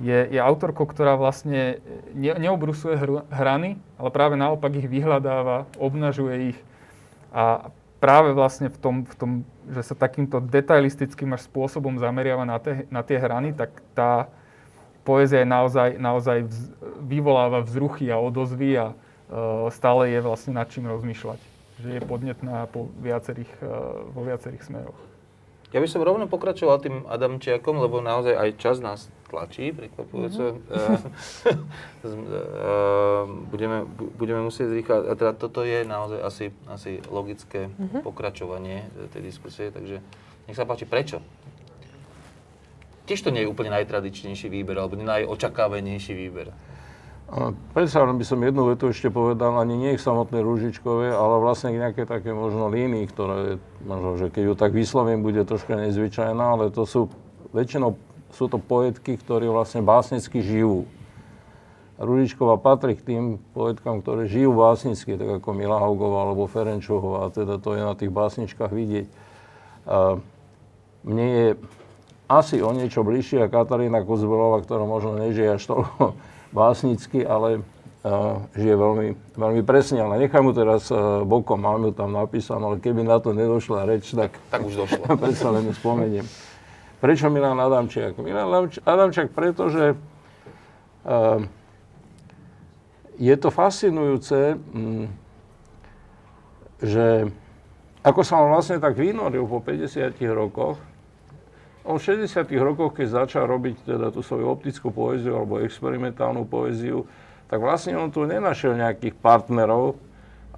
[0.00, 1.80] je, je autorkou, ktorá vlastne
[2.12, 6.58] ne, neobrusuje hr, hrany, ale práve naopak ich vyhľadáva, obnažuje ich
[7.32, 9.30] a práve vlastne v tom, v tom
[9.66, 14.30] že sa takýmto detailistickým až spôsobom zameriava na, te, na tie hrany, tak tá
[15.02, 16.60] poézia je naozaj, naozaj vz,
[17.02, 21.40] vyvoláva vzruchy a odozvy a uh, stále je vlastne nad čím rozmýšľať.
[21.82, 24.98] Že je podnetná po viacerých, uh, vo viacerých smeroch.
[25.74, 30.54] Ja by som rovno pokračoval tým Adamčiakom, lebo naozaj aj čas nás tlačí, prekvapujúce.
[30.54, 31.58] Mm-hmm.
[33.52, 33.82] budeme,
[34.14, 35.02] budeme musieť zrýchlať.
[35.10, 38.06] A teda toto je naozaj asi, asi logické mm-hmm.
[38.06, 39.98] pokračovanie e, tej diskusie, takže
[40.46, 41.18] nech sa páči, prečo?
[43.10, 46.54] Tiež to nie je úplne najtradičnejší výber, alebo najočakávanejší výber.
[47.74, 51.82] Predsa by som jednu vetu ešte povedal, ani nie k samotnej Rúžičkovej, ale vlastne k
[51.82, 56.70] nejaké také možno línii, ktoré možno, že keď ju tak vyslovím, bude troška nezvyčajná, ale
[56.70, 57.10] to sú
[57.50, 57.98] väčšinou
[58.30, 60.86] sú to poetky, ktorí vlastne básnicky žijú.
[61.96, 63.24] Ružičková patrí k tým
[63.56, 68.12] poetkám, ktoré žijú básnicky, tak ako Mila Haugová alebo Ferenčová, teda to je na tých
[68.12, 69.06] básničkách vidieť.
[71.06, 71.48] Mne je
[72.28, 76.14] asi o niečo bližšia Katarína Kozbelová, ktorá možno nežije až toľko
[76.56, 80.00] básnicky, ale uh, žije veľmi, veľmi presne.
[80.00, 83.84] Ale nechaj mu teraz uh, bokom, mám ju tam napísanú, ale keby na to nedošla
[83.84, 85.04] reč, tak, tak už došla.
[85.22, 86.24] predsa len spomeniem.
[86.96, 88.16] Prečo Milan Adamčiak?
[88.16, 89.92] Milan Adamčiak, pretože
[91.04, 91.44] uh,
[93.20, 95.04] je to fascinujúce, mm,
[96.80, 97.28] že
[98.00, 100.80] ako sa on vlastne tak vynoril po 50 rokoch,
[101.86, 107.06] on v 60 rokoch, keď začal robiť teda tú svoju optickú poéziu alebo experimentálnu poéziu,
[107.46, 109.94] tak vlastne on tu nenašiel nejakých partnerov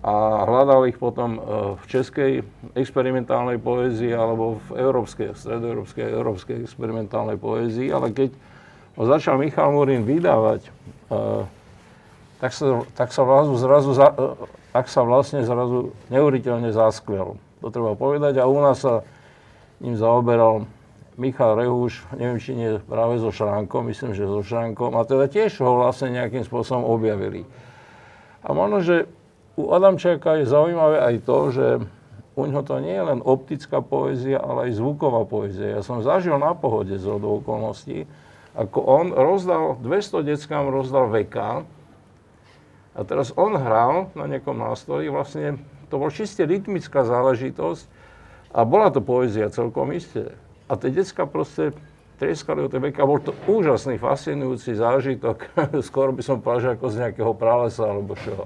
[0.01, 0.15] a
[0.47, 1.41] hľadal ich potom e,
[1.77, 2.33] v českej
[2.73, 8.31] experimentálnej poézii alebo v európskej, stredoeurópskej európskej experimentálnej poézii, ale keď
[8.97, 10.71] ho začal Michal Murín vydávať, e,
[12.39, 13.91] tak sa, tak sa, zrazu, zrazu,
[14.71, 17.35] tak sa vlastne zrazu neuveriteľne zaskvel.
[17.59, 18.39] To treba povedať.
[18.39, 19.03] A u nás sa
[19.83, 20.71] ním zaoberal
[21.19, 24.95] Michal Rehúš, neviem, či nie práve so Šránkom, myslím, že so Šránkom.
[24.95, 27.43] A teda tiež ho vlastne nejakým spôsobom objavili.
[28.47, 29.11] A možno, že
[29.59, 31.67] u Adamčáka je zaujímavé aj to, že
[32.39, 35.75] u ňoho to nie je len optická poézia, ale aj zvuková poézia.
[35.75, 38.07] Ja som zažil na pohode z okolností,
[38.55, 41.67] ako on rozdal, 200 deckám rozdal VK,
[42.99, 47.87] a teraz on hral na nejakom nástroji, vlastne to bol čiste rytmická záležitosť
[48.51, 50.35] a bola to poézia celkom isté.
[50.69, 51.73] A tie decka proste
[52.21, 53.09] trieskali o tie veka.
[53.09, 55.49] Bol to úžasný, fascinujúci zážitok.
[55.89, 58.45] Skoro by som povedal, že ako z nejakého pralesa alebo čo.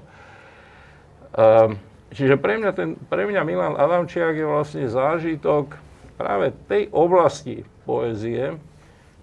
[1.32, 1.80] Um,
[2.12, 5.80] čiže pre mňa, ten, pre mňa Milan Adamčiak je vlastne zážitok
[6.20, 8.60] práve tej oblasti poézie,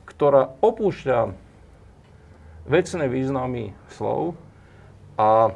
[0.10, 1.32] ktorá opúšťa
[2.66, 4.34] vecné významy slov
[5.16, 5.54] a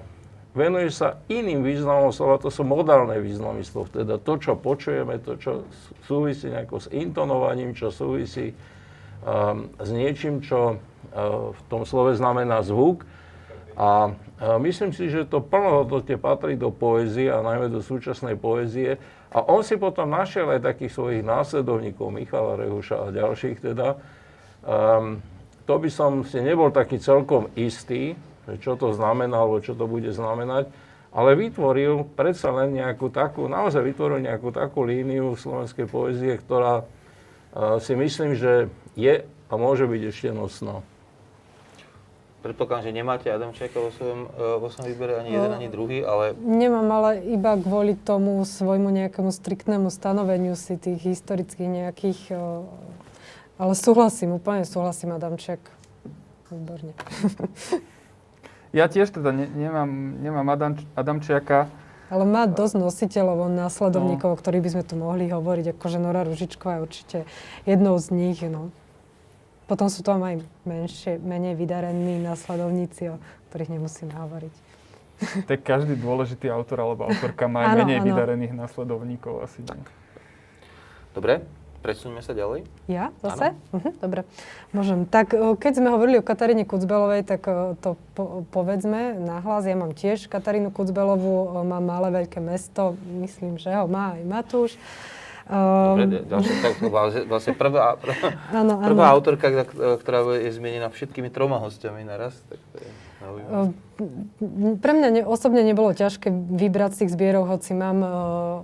[0.54, 5.38] venuje sa iným významom slova, to sú modálne významy slov, teda to, čo počujeme, to,
[5.42, 5.66] čo
[6.06, 8.54] súvisí nejako s intonovaním, čo súvisí
[9.26, 13.02] um, s niečím, čo uh, v tom slove znamená zvuk.
[13.74, 19.02] A uh, myslím si, že to plnohodnotne patrí do poézie a najmä do súčasnej poézie.
[19.34, 23.98] A on si potom našiel aj takých svojich následovníkov, Michala Rehuša a ďalších teda.
[24.62, 25.26] Um,
[25.66, 28.14] to by som si nebol taký celkom istý,
[28.60, 30.68] čo to znamená, alebo čo to bude znamenať,
[31.14, 37.78] ale vytvoril predsa len nejakú takú, naozaj vytvoril nejakú takú líniu slovenskej poezie, ktorá uh,
[37.78, 38.68] si myslím, že
[38.98, 40.82] je a môže byť ešte nosná.
[42.44, 46.02] Predpokladám, že nemáte Adamčeka vo svojom, uh, vo svojom výbere ani no, jeden, ani druhý,
[46.02, 46.34] ale...
[46.36, 52.20] Nemám, ale iba kvôli tomu svojmu nejakému striktnému stanoveniu si tých historických nejakých...
[52.34, 52.66] Uh,
[53.62, 55.62] ale súhlasím, úplne súhlasím Adamček.
[56.50, 56.98] Výborne.
[58.74, 61.70] Ja tiež teda ne, nemám, nemám Adam, Adamčiaka.
[62.10, 64.34] Ale má dosť nositeľov, následovníkov, no.
[64.34, 67.18] o ktorých by sme tu mohli hovoriť, akože Nora Ružičková je určite
[67.70, 68.42] jednou z nich.
[68.42, 68.74] No.
[69.70, 74.56] Potom sú tam aj menšie, menej vydarení následovníci, o ktorých nemusíme hovoriť.
[75.50, 78.08] Tak každý dôležitý autor alebo autorka má aj menej ano.
[78.12, 79.62] vydarených následovníkov asi.
[81.14, 81.46] Dobre,
[81.84, 82.64] Presuňme sa ďalej.
[82.88, 83.52] Ja zase?
[83.76, 84.24] Uh-huh, dobre.
[84.72, 85.04] Môžem.
[85.04, 87.44] Tak keď sme hovorili o Kataríne Kucbelovej, tak
[87.84, 89.68] to po, povedzme nahlas.
[89.68, 94.72] Ja mám tiež Katarínu Kucbelovú, mám malé veľké mesto, myslím, že ho má aj Matúš.
[95.44, 96.74] Um, Dobre, ďalšia, tak
[97.28, 99.16] vlastne prvá, prvá, ano, prvá ano.
[99.20, 99.68] autorka,
[100.00, 102.40] ktorá je zmienená všetkými troma hostiami naraz.
[102.48, 102.90] Tak to je...
[104.82, 108.10] Pre mňa ne, osobne nebolo ťažké vybrať z tých zbierok, hoci mám uh,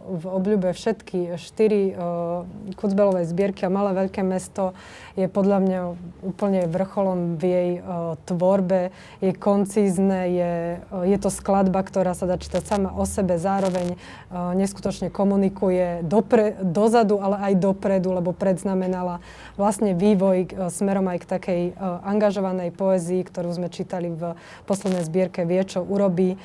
[0.10, 2.44] v obľúbe všetky štyri uh,
[2.74, 4.74] Kucbelové zbierky a Malé veľké mesto
[5.20, 5.80] je podľa mňa
[6.24, 8.96] úplne vrcholom v jej uh, tvorbe.
[9.20, 14.00] Je koncízne, je, uh, je to skladba, ktorá sa dá čítať sama o sebe, zároveň
[14.00, 19.20] uh, neskutočne komunikuje dopre, dozadu, ale aj dopredu, lebo predznamenala
[19.60, 25.04] vlastne vývoj uh, smerom aj k takej uh, angažovanej poezii, ktorú sme čítali v poslednej
[25.04, 26.36] zbierke vie, čo urobí.
[26.36, 26.38] E,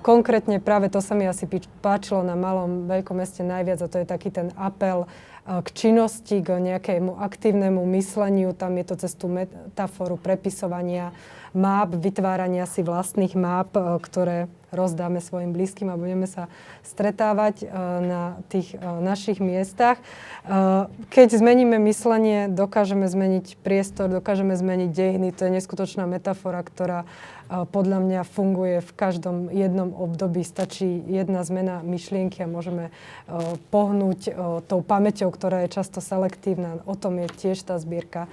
[0.00, 1.46] konkrétne práve to sa mi asi
[1.84, 5.06] páčilo na malom veľkom meste najviac a to je taký ten apel
[5.46, 8.52] k činnosti, k nejakému aktívnemu mysleniu.
[8.52, 11.10] Tam je to cez tú metaforu prepisovania
[11.56, 14.38] map, vytvárania si vlastných map, e, ktoré
[14.70, 16.46] rozdáme svojim blízkym a budeme sa
[16.86, 17.66] stretávať
[18.06, 19.98] na tých našich miestach.
[21.10, 25.34] Keď zmeníme myslenie, dokážeme zmeniť priestor, dokážeme zmeniť dejiny.
[25.34, 27.02] To je neskutočná metafora, ktorá
[27.50, 30.46] podľa mňa funguje v každom jednom období.
[30.46, 32.92] Stačí jedna zmena myšlienky a môžeme e,
[33.74, 34.32] pohnúť e,
[34.70, 36.78] tou pamäťou, ktorá je často selektívna.
[36.86, 38.30] O tom je tiež tá zbierka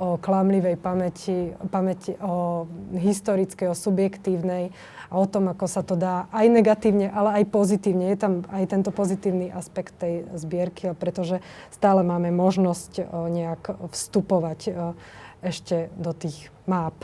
[0.00, 2.64] o klamlivej pamäti, pamäti, o
[2.96, 4.72] historickej, o subjektívnej
[5.12, 8.08] a o tom, ako sa to dá aj negatívne, ale aj pozitívne.
[8.08, 14.72] Je tam aj tento pozitívny aspekt tej zbierky, pretože stále máme možnosť nejak vstupovať
[15.44, 16.96] ešte do tých máp.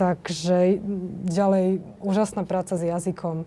[0.00, 0.80] Takže
[1.28, 3.44] ďalej úžasná práca s jazykom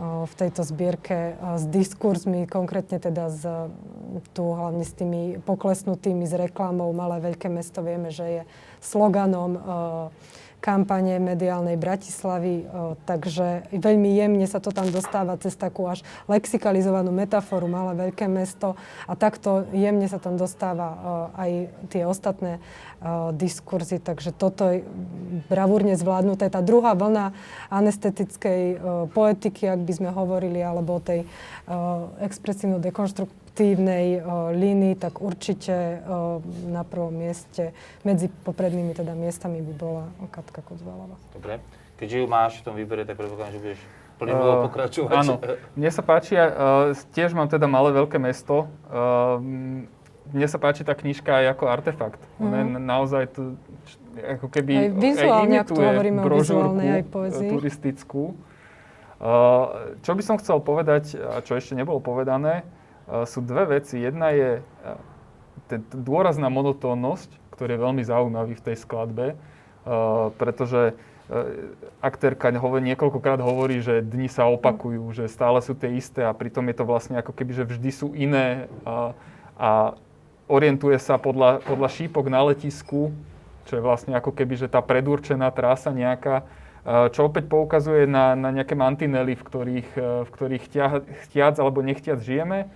[0.00, 3.42] v tejto zbierke s diskurzmi, konkrétne teda s,
[4.36, 7.80] tu hlavne s tými poklesnutými, s reklamou Malé veľké mesto.
[7.80, 8.42] Vieme, že je
[8.84, 9.56] sloganom
[10.66, 12.66] kampane mediálnej Bratislavy,
[13.06, 18.74] takže veľmi jemne sa to tam dostáva cez takú až lexikalizovanú metaforu malé veľké mesto
[19.06, 22.58] a takto jemne sa tam dostáva aj tie ostatné
[23.38, 24.82] diskurzy, takže toto je
[25.46, 26.50] bravúrne zvládnuté.
[26.50, 27.30] Tá druhá vlna
[27.70, 28.82] anestetickej
[29.14, 31.30] poetiky, ak by sme hovorili, alebo tej
[32.18, 37.72] expresívno dekonštrukcie aktívnej uh, línii, tak určite uh, na prvom mieste,
[38.04, 41.16] medzi poprednými teda miestami by bola Katka Kozvalová.
[41.32, 41.64] Dobre.
[41.96, 43.80] Keďže ju máš v tom výbere, tak predpokladám, že budeš
[44.20, 45.16] plynulo uh, pokračovať.
[45.24, 45.40] Áno.
[45.72, 48.68] Mne sa páči, uh, tiež mám teda malé veľké mesto.
[48.92, 49.40] Uh,
[50.36, 52.20] mne sa páči tá knižka aj ako artefakt.
[52.20, 52.44] Mm-hmm.
[52.44, 53.56] Ona je naozaj to,
[54.20, 57.48] ako keby aj vizuálne, ak tu hovoríme o vizuálnej aj poezii.
[57.56, 58.36] turistickú.
[59.16, 62.68] Uh, čo by som chcel povedať, a čo ešte nebolo povedané,
[63.06, 64.02] sú dve veci.
[64.02, 64.98] Jedna je eh,
[65.70, 69.38] ten dôraz na monotónnosť, ktorý je veľmi zaujímavý v tej skladbe, eh,
[70.36, 70.94] pretože
[71.98, 76.62] aktérka hovorí, niekoľkokrát hovorí, že dni sa opakujú, že stále sú tie isté a pritom
[76.70, 79.10] je to vlastne ako keby, že vždy sú iné a,
[79.58, 79.70] a
[80.46, 83.10] orientuje sa podľa, podľa šípok na letisku,
[83.66, 86.46] čo je vlastne ako keby, že tá predurčená trasa nejaká,
[87.10, 90.62] čo opäť poukazuje na, na nejaké mantinely, v ktorých, v ktorých
[91.26, 92.70] chtiac alebo nechtiac žijeme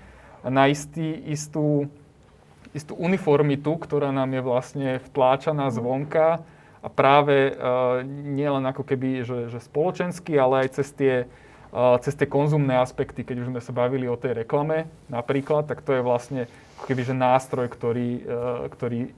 [0.47, 1.91] na istý, istú,
[2.73, 6.41] istú uniformitu, ktorá nám je vlastne vtláčaná zvonka
[6.81, 11.15] a práve uh, nie len ako keby, že, že spoločensky, ale aj cez tie,
[11.77, 15.85] uh, cez tie konzumné aspekty, keď už sme sa bavili o tej reklame napríklad, tak
[15.85, 16.49] to je vlastne
[16.81, 19.13] ako keby, že nástroj, ktorý, uh, ktorý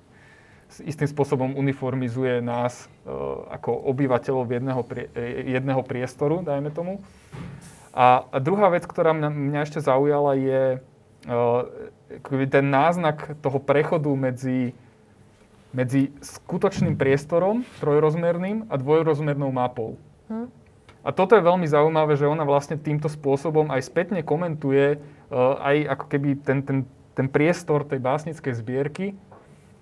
[0.83, 5.07] istým spôsobom uniformizuje nás uh, ako obyvateľov jedného, prie,
[5.47, 6.99] jedného priestoru, dajme tomu.
[7.93, 10.81] A druhá vec, ktorá mňa, mňa ešte zaujala, je
[12.51, 14.75] ten náznak toho prechodu medzi,
[15.71, 19.97] medzi skutočným priestorom, trojrozmerným a dvojrozmernou mapou.
[20.29, 20.51] Hm.
[21.03, 25.99] A toto je veľmi zaujímavé, že ona vlastne týmto spôsobom aj spätne komentuje uh, aj
[25.99, 26.87] ako keby ten, ten,
[27.19, 29.07] ten priestor tej básnickej zbierky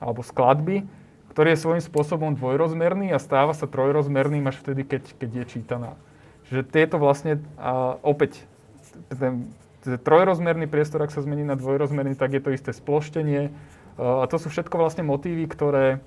[0.00, 0.88] alebo skladby,
[1.36, 5.92] ktorý je svojím spôsobom dvojrozmerný a stáva sa trojrozmerným až vtedy, keď, keď je čítaná.
[6.48, 8.40] Čiže tieto vlastne uh, opäť
[9.12, 9.52] ten,
[9.84, 13.48] trojrozmerný priestor, ak sa zmení na dvojrozmerný, tak je to isté sploštenie.
[14.00, 16.00] A to sú všetko vlastne motívy, ktoré,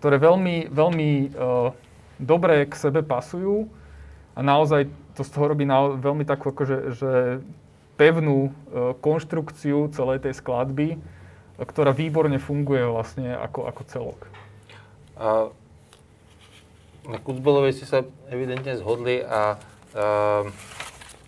[0.00, 1.76] ktoré veľmi, veľmi uh,
[2.16, 3.68] dobre k sebe pasujú
[4.32, 5.68] a naozaj to z toho robí
[6.00, 7.12] veľmi takú akože, že
[8.00, 10.96] pevnú uh, konštrukciu celej tej skladby,
[11.60, 14.20] ktorá výborne funguje vlastne ako, ako celok.
[15.20, 15.52] A
[17.04, 19.60] na Kucbelovej ste sa evidentne zhodli a
[19.92, 20.48] uh,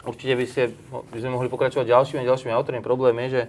[0.02, 2.82] Určite by, ste, by sme mohli pokračovať ďalšími a ďalšími autormi.
[2.82, 3.42] Problém je, že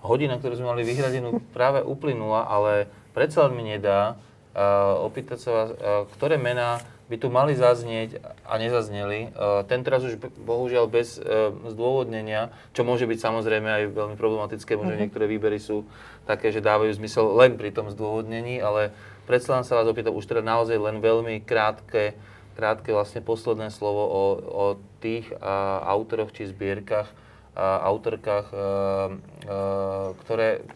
[0.00, 5.50] hodina, ktorú sme mali vyhradenú, práve uplynula, ale predsa len mi nedá uh, opýtať sa
[5.52, 9.32] vás, uh, ktoré mená by tu mali zaznieť a nezazneli.
[9.32, 14.96] Uh, teraz už bohužiaľ bez uh, zdôvodnenia, čo môže byť samozrejme aj veľmi problematické, možno
[14.96, 15.02] mm-hmm.
[15.08, 15.88] niektoré výbery sú
[16.24, 18.92] také, že dávajú zmysel len pri tom zdôvodnení, ale
[19.24, 22.16] predsa len sa vás opýtam už teda naozaj len veľmi krátke
[22.58, 24.64] krátke vlastne posledné slovo o, o
[24.98, 27.06] tých a, autoroch či zbierkach,
[27.54, 28.66] a, autorkách, a, a,
[30.26, 30.66] ktoré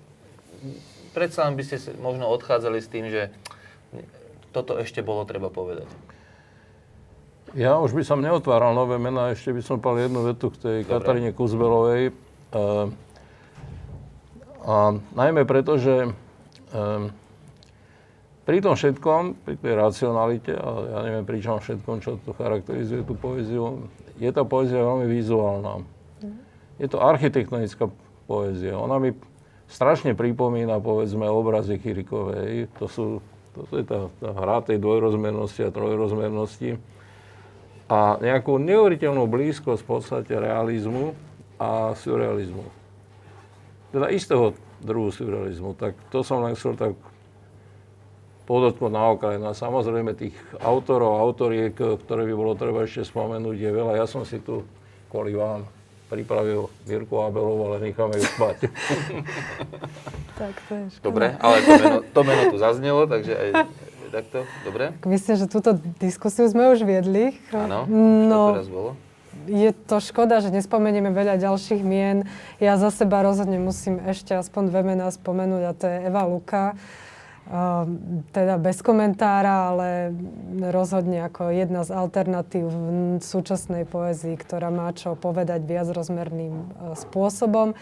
[1.10, 3.34] predsa by ste možno odchádzali s tým, že
[4.54, 5.90] toto ešte bolo treba povedať.
[7.52, 10.76] Ja už by som neotváral nové mená, ešte by som pal jednu vetu k tej
[10.86, 10.92] Dobre.
[11.02, 12.14] Kataríne Kuzbelovej.
[12.54, 12.88] A,
[14.62, 14.74] a
[15.18, 16.14] najmä preto, že
[18.43, 23.07] pri tom všetkom, pri tej racionalite, a ja neviem pri čom všetkom, čo tu charakterizuje
[23.07, 23.86] tú poéziu,
[24.18, 25.86] je tá poézia veľmi vizuálna.
[26.82, 27.86] Je to architektonická
[28.26, 28.74] poézia.
[28.74, 29.14] Ona mi
[29.70, 32.66] strašne pripomína, povedzme, obrazy Chirikovej.
[32.82, 33.05] To, sú,
[33.55, 36.82] to je tá, tá hra tej dvojrozmernosti a trojrozmernosti.
[37.86, 41.14] A nejakú neuveriteľnú blízkosť v podstate realizmu
[41.61, 42.64] a surrealizmu.
[43.93, 45.76] Teda istého druhu surrealizmu.
[45.76, 46.97] Tak to som len chcel tak
[48.53, 49.36] podotknúť na okraj.
[49.36, 53.96] No a samozrejme tých autorov, autoriek, ktoré by bolo treba ešte spomenúť, je veľa.
[53.96, 54.61] Ja som si tu
[55.09, 55.64] kvôli vám
[56.07, 58.57] pripravil Mirku Abelov, ale necháme ju spať.
[60.34, 61.05] Tak to je škoda.
[61.05, 63.48] Dobre, ale to meno, to meno tu zaznelo, takže aj
[64.11, 64.90] takto, dobre?
[65.07, 67.36] Myslím, že túto diskusiu sme už viedli.
[67.48, 68.90] Áno, No, to teraz bolo.
[69.46, 72.26] je to škoda, že nespomenieme veľa ďalších mien.
[72.59, 76.74] Ja za seba rozhodne musím ešte aspoň dve mená spomenúť a to je Eva Luka.
[77.43, 77.90] Uh,
[78.30, 80.14] teda bez komentára, ale
[80.70, 87.74] rozhodne ako jedna z alternatív v súčasnej poézii, ktorá má čo povedať viacrozmerným uh, spôsobom.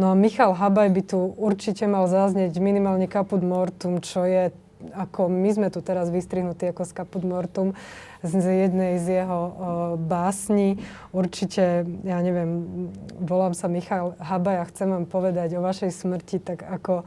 [0.00, 4.48] No a Michal Habaj by tu určite mal zaznieť minimálne Caput Mortum, čo je
[4.90, 7.78] ako my sme tu teraz vystrihnutí ako z Caput Mortum
[8.26, 9.54] z jednej z jeho uh,
[9.94, 10.82] básni.
[11.14, 12.90] Určite, ja neviem,
[13.22, 17.06] volám sa Michal Habaj a chcem vám povedať o vašej smrti, tak ako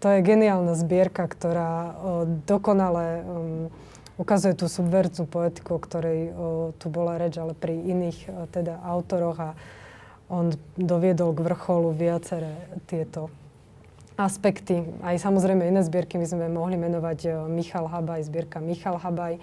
[0.00, 1.96] to je geniálna zbierka, ktorá
[2.46, 3.66] dokonale um,
[4.20, 6.32] ukazuje tú subvertnú poetiku, o ktorej uh,
[6.76, 9.50] tu bola reč, ale pri iných uh, teda autoroch a
[10.32, 12.54] on doviedol k vrcholu viaceré
[12.88, 13.28] tieto
[14.16, 14.84] aspekty.
[15.04, 19.40] Aj samozrejme iné zbierky my sme mohli menovať uh, Michal Habaj, zbierka Michal Habaj,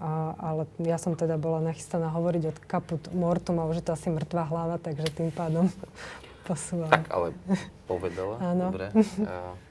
[0.00, 3.92] a, ale ja som teda bola nachystaná hovoriť od Caput Mortum a už je to
[3.92, 5.68] asi mŕtva hlava, takže tým pádom
[6.48, 6.88] posúvam.
[6.88, 7.36] Tak, ale
[7.84, 8.40] povedala.
[8.40, 8.72] Áno.
[8.72, 8.88] Dobre.
[9.28, 9.52] A,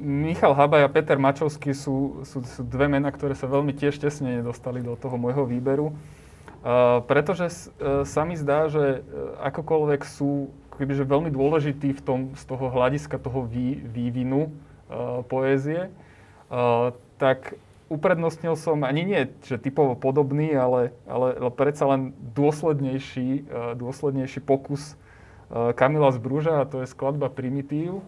[0.00, 4.40] Michal Habaj a Peter Mačovský sú, sú, sú dve mená, ktoré sa veľmi tiež tesne
[4.40, 5.92] nedostali do toho môjho výberu.
[6.66, 12.20] Uh, pretože uh, sa mi zdá, že uh, akokoľvek sú kebyže veľmi dôležití v tom,
[12.34, 15.92] z toho hľadiska toho vý, vývinu uh, poézie,
[16.50, 16.90] uh,
[17.22, 17.54] tak
[17.86, 24.42] uprednostnil som ani nie, že typovo podobný, ale, ale, ale predsa len dôslednejší, uh, dôslednejší
[24.42, 24.98] pokus
[25.52, 28.02] uh, Kamila Zbruža a to je skladba Primitív,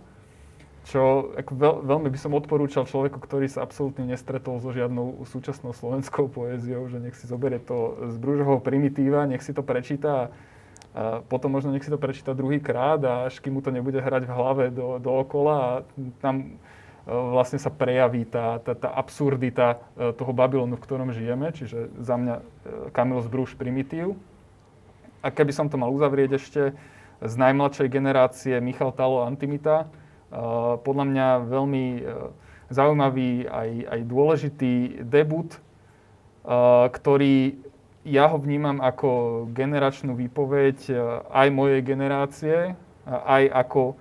[0.89, 5.76] čo ako veľ, veľmi by som odporúčal človeku, ktorý sa absolútne nestretol so žiadnou súčasnou
[5.76, 10.32] slovenskou poéziou, že nech si zoberie to z Brúžovho primitíva, nech si to prečíta
[10.97, 14.24] a potom možno nech si to prečíta druhýkrát a až kým mu to nebude hrať
[14.24, 15.70] v hlave do, dookola a
[16.24, 16.47] tam e,
[17.07, 22.16] vlastne sa prejaví tá, tá, tá absurdita e, toho Babylonu, v ktorom žijeme, čiže za
[22.16, 22.43] mňa e,
[22.97, 24.16] Kamil Zbrúž primitív.
[25.20, 26.62] A keby som to mal uzavrieť ešte
[27.20, 29.91] z najmladšej generácie Michal Talo Antimita,
[30.85, 32.31] podľa mňa veľmi uh,
[32.68, 34.74] zaujímavý aj, aj dôležitý
[35.09, 37.57] debut, uh, ktorý
[38.09, 40.81] ja ho vnímam ako generačnú výpoveď
[41.29, 42.72] aj mojej generácie,
[43.05, 44.01] aj ako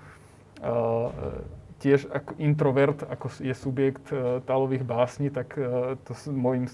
[1.83, 4.07] tiež ako introvert, ako je subjekt
[4.47, 5.59] talových básní, tak
[6.07, 6.71] to s mojim,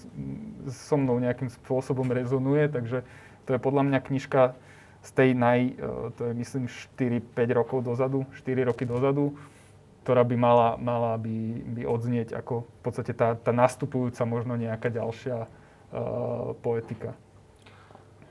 [0.70, 3.02] so mnou nejakým spôsobom rezonuje, takže
[3.50, 4.54] to je podľa mňa knižka
[5.04, 5.76] z tej naj,
[6.16, 6.64] to je myslím
[6.96, 9.36] 4-5 rokov dozadu, 4 roky dozadu,
[10.04, 14.92] ktorá by mala, mala by, by odznieť ako v podstate tá, tá nastupujúca možno nejaká
[14.92, 17.16] ďalšia uh, poetika.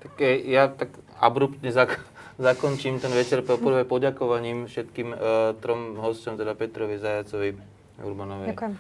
[0.06, 2.06] Tak ja tak abruptne zak-
[2.38, 5.18] zakončím ten večer poprvé poďakovaním všetkým uh,
[5.58, 7.58] trom hosťom, teda Petrovi Zajacovi,
[8.06, 8.74] Urbanovej Ďakujem.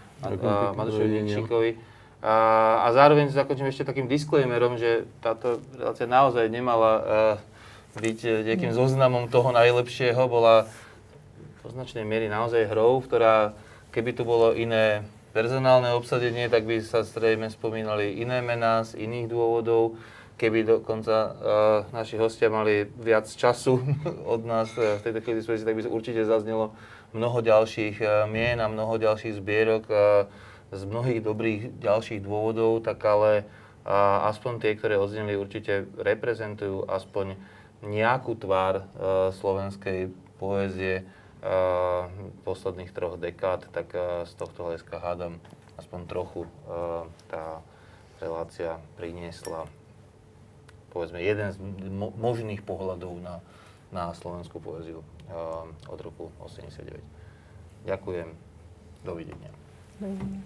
[0.45, 1.71] a, a Dinčíkovi.
[2.23, 2.35] A,
[2.85, 7.52] a zároveň zakončím ešte takým disclaimerom, že táto relácia naozaj nemala uh,
[7.93, 10.65] byť nejakým zoznamom toho najlepšieho, bola
[11.63, 13.53] do značnej miery naozaj hrou, ktorá,
[13.93, 19.27] keby tu bolo iné personálne obsadenie, tak by sa zrejme spomínali iné mená z iných
[19.31, 19.97] dôvodov.
[20.33, 21.33] Keby dokonca uh,
[21.93, 23.81] naši hostia mali viac času
[24.34, 26.73] od nás uh, v tejto chvíli tak by určite zaznelo
[27.13, 30.26] mnoho ďalších uh, mien a mnoho ďalších zbierok uh,
[30.73, 33.45] z mnohých dobrých ďalších dôvodov, tak ale
[33.85, 37.38] uh, aspoň tie, ktoré odzneli, určite reprezentujú aspoň
[37.84, 41.03] nejakú tvár uh, slovenskej poézie,
[42.47, 43.91] posledných troch dekád, tak
[44.23, 45.43] z tohto hľadiska hádam
[45.76, 46.47] aspoň trochu
[47.27, 47.60] tá
[48.23, 49.68] relácia priniesla
[50.93, 51.57] povedzme jeden z
[51.89, 53.41] mo- možných pohľadov na,
[53.89, 55.01] na slovenskú poéziu
[55.89, 57.01] od roku 89.
[57.89, 58.30] Ďakujem.
[59.03, 59.51] Dovidenia.
[59.99, 60.41] Dovidenia.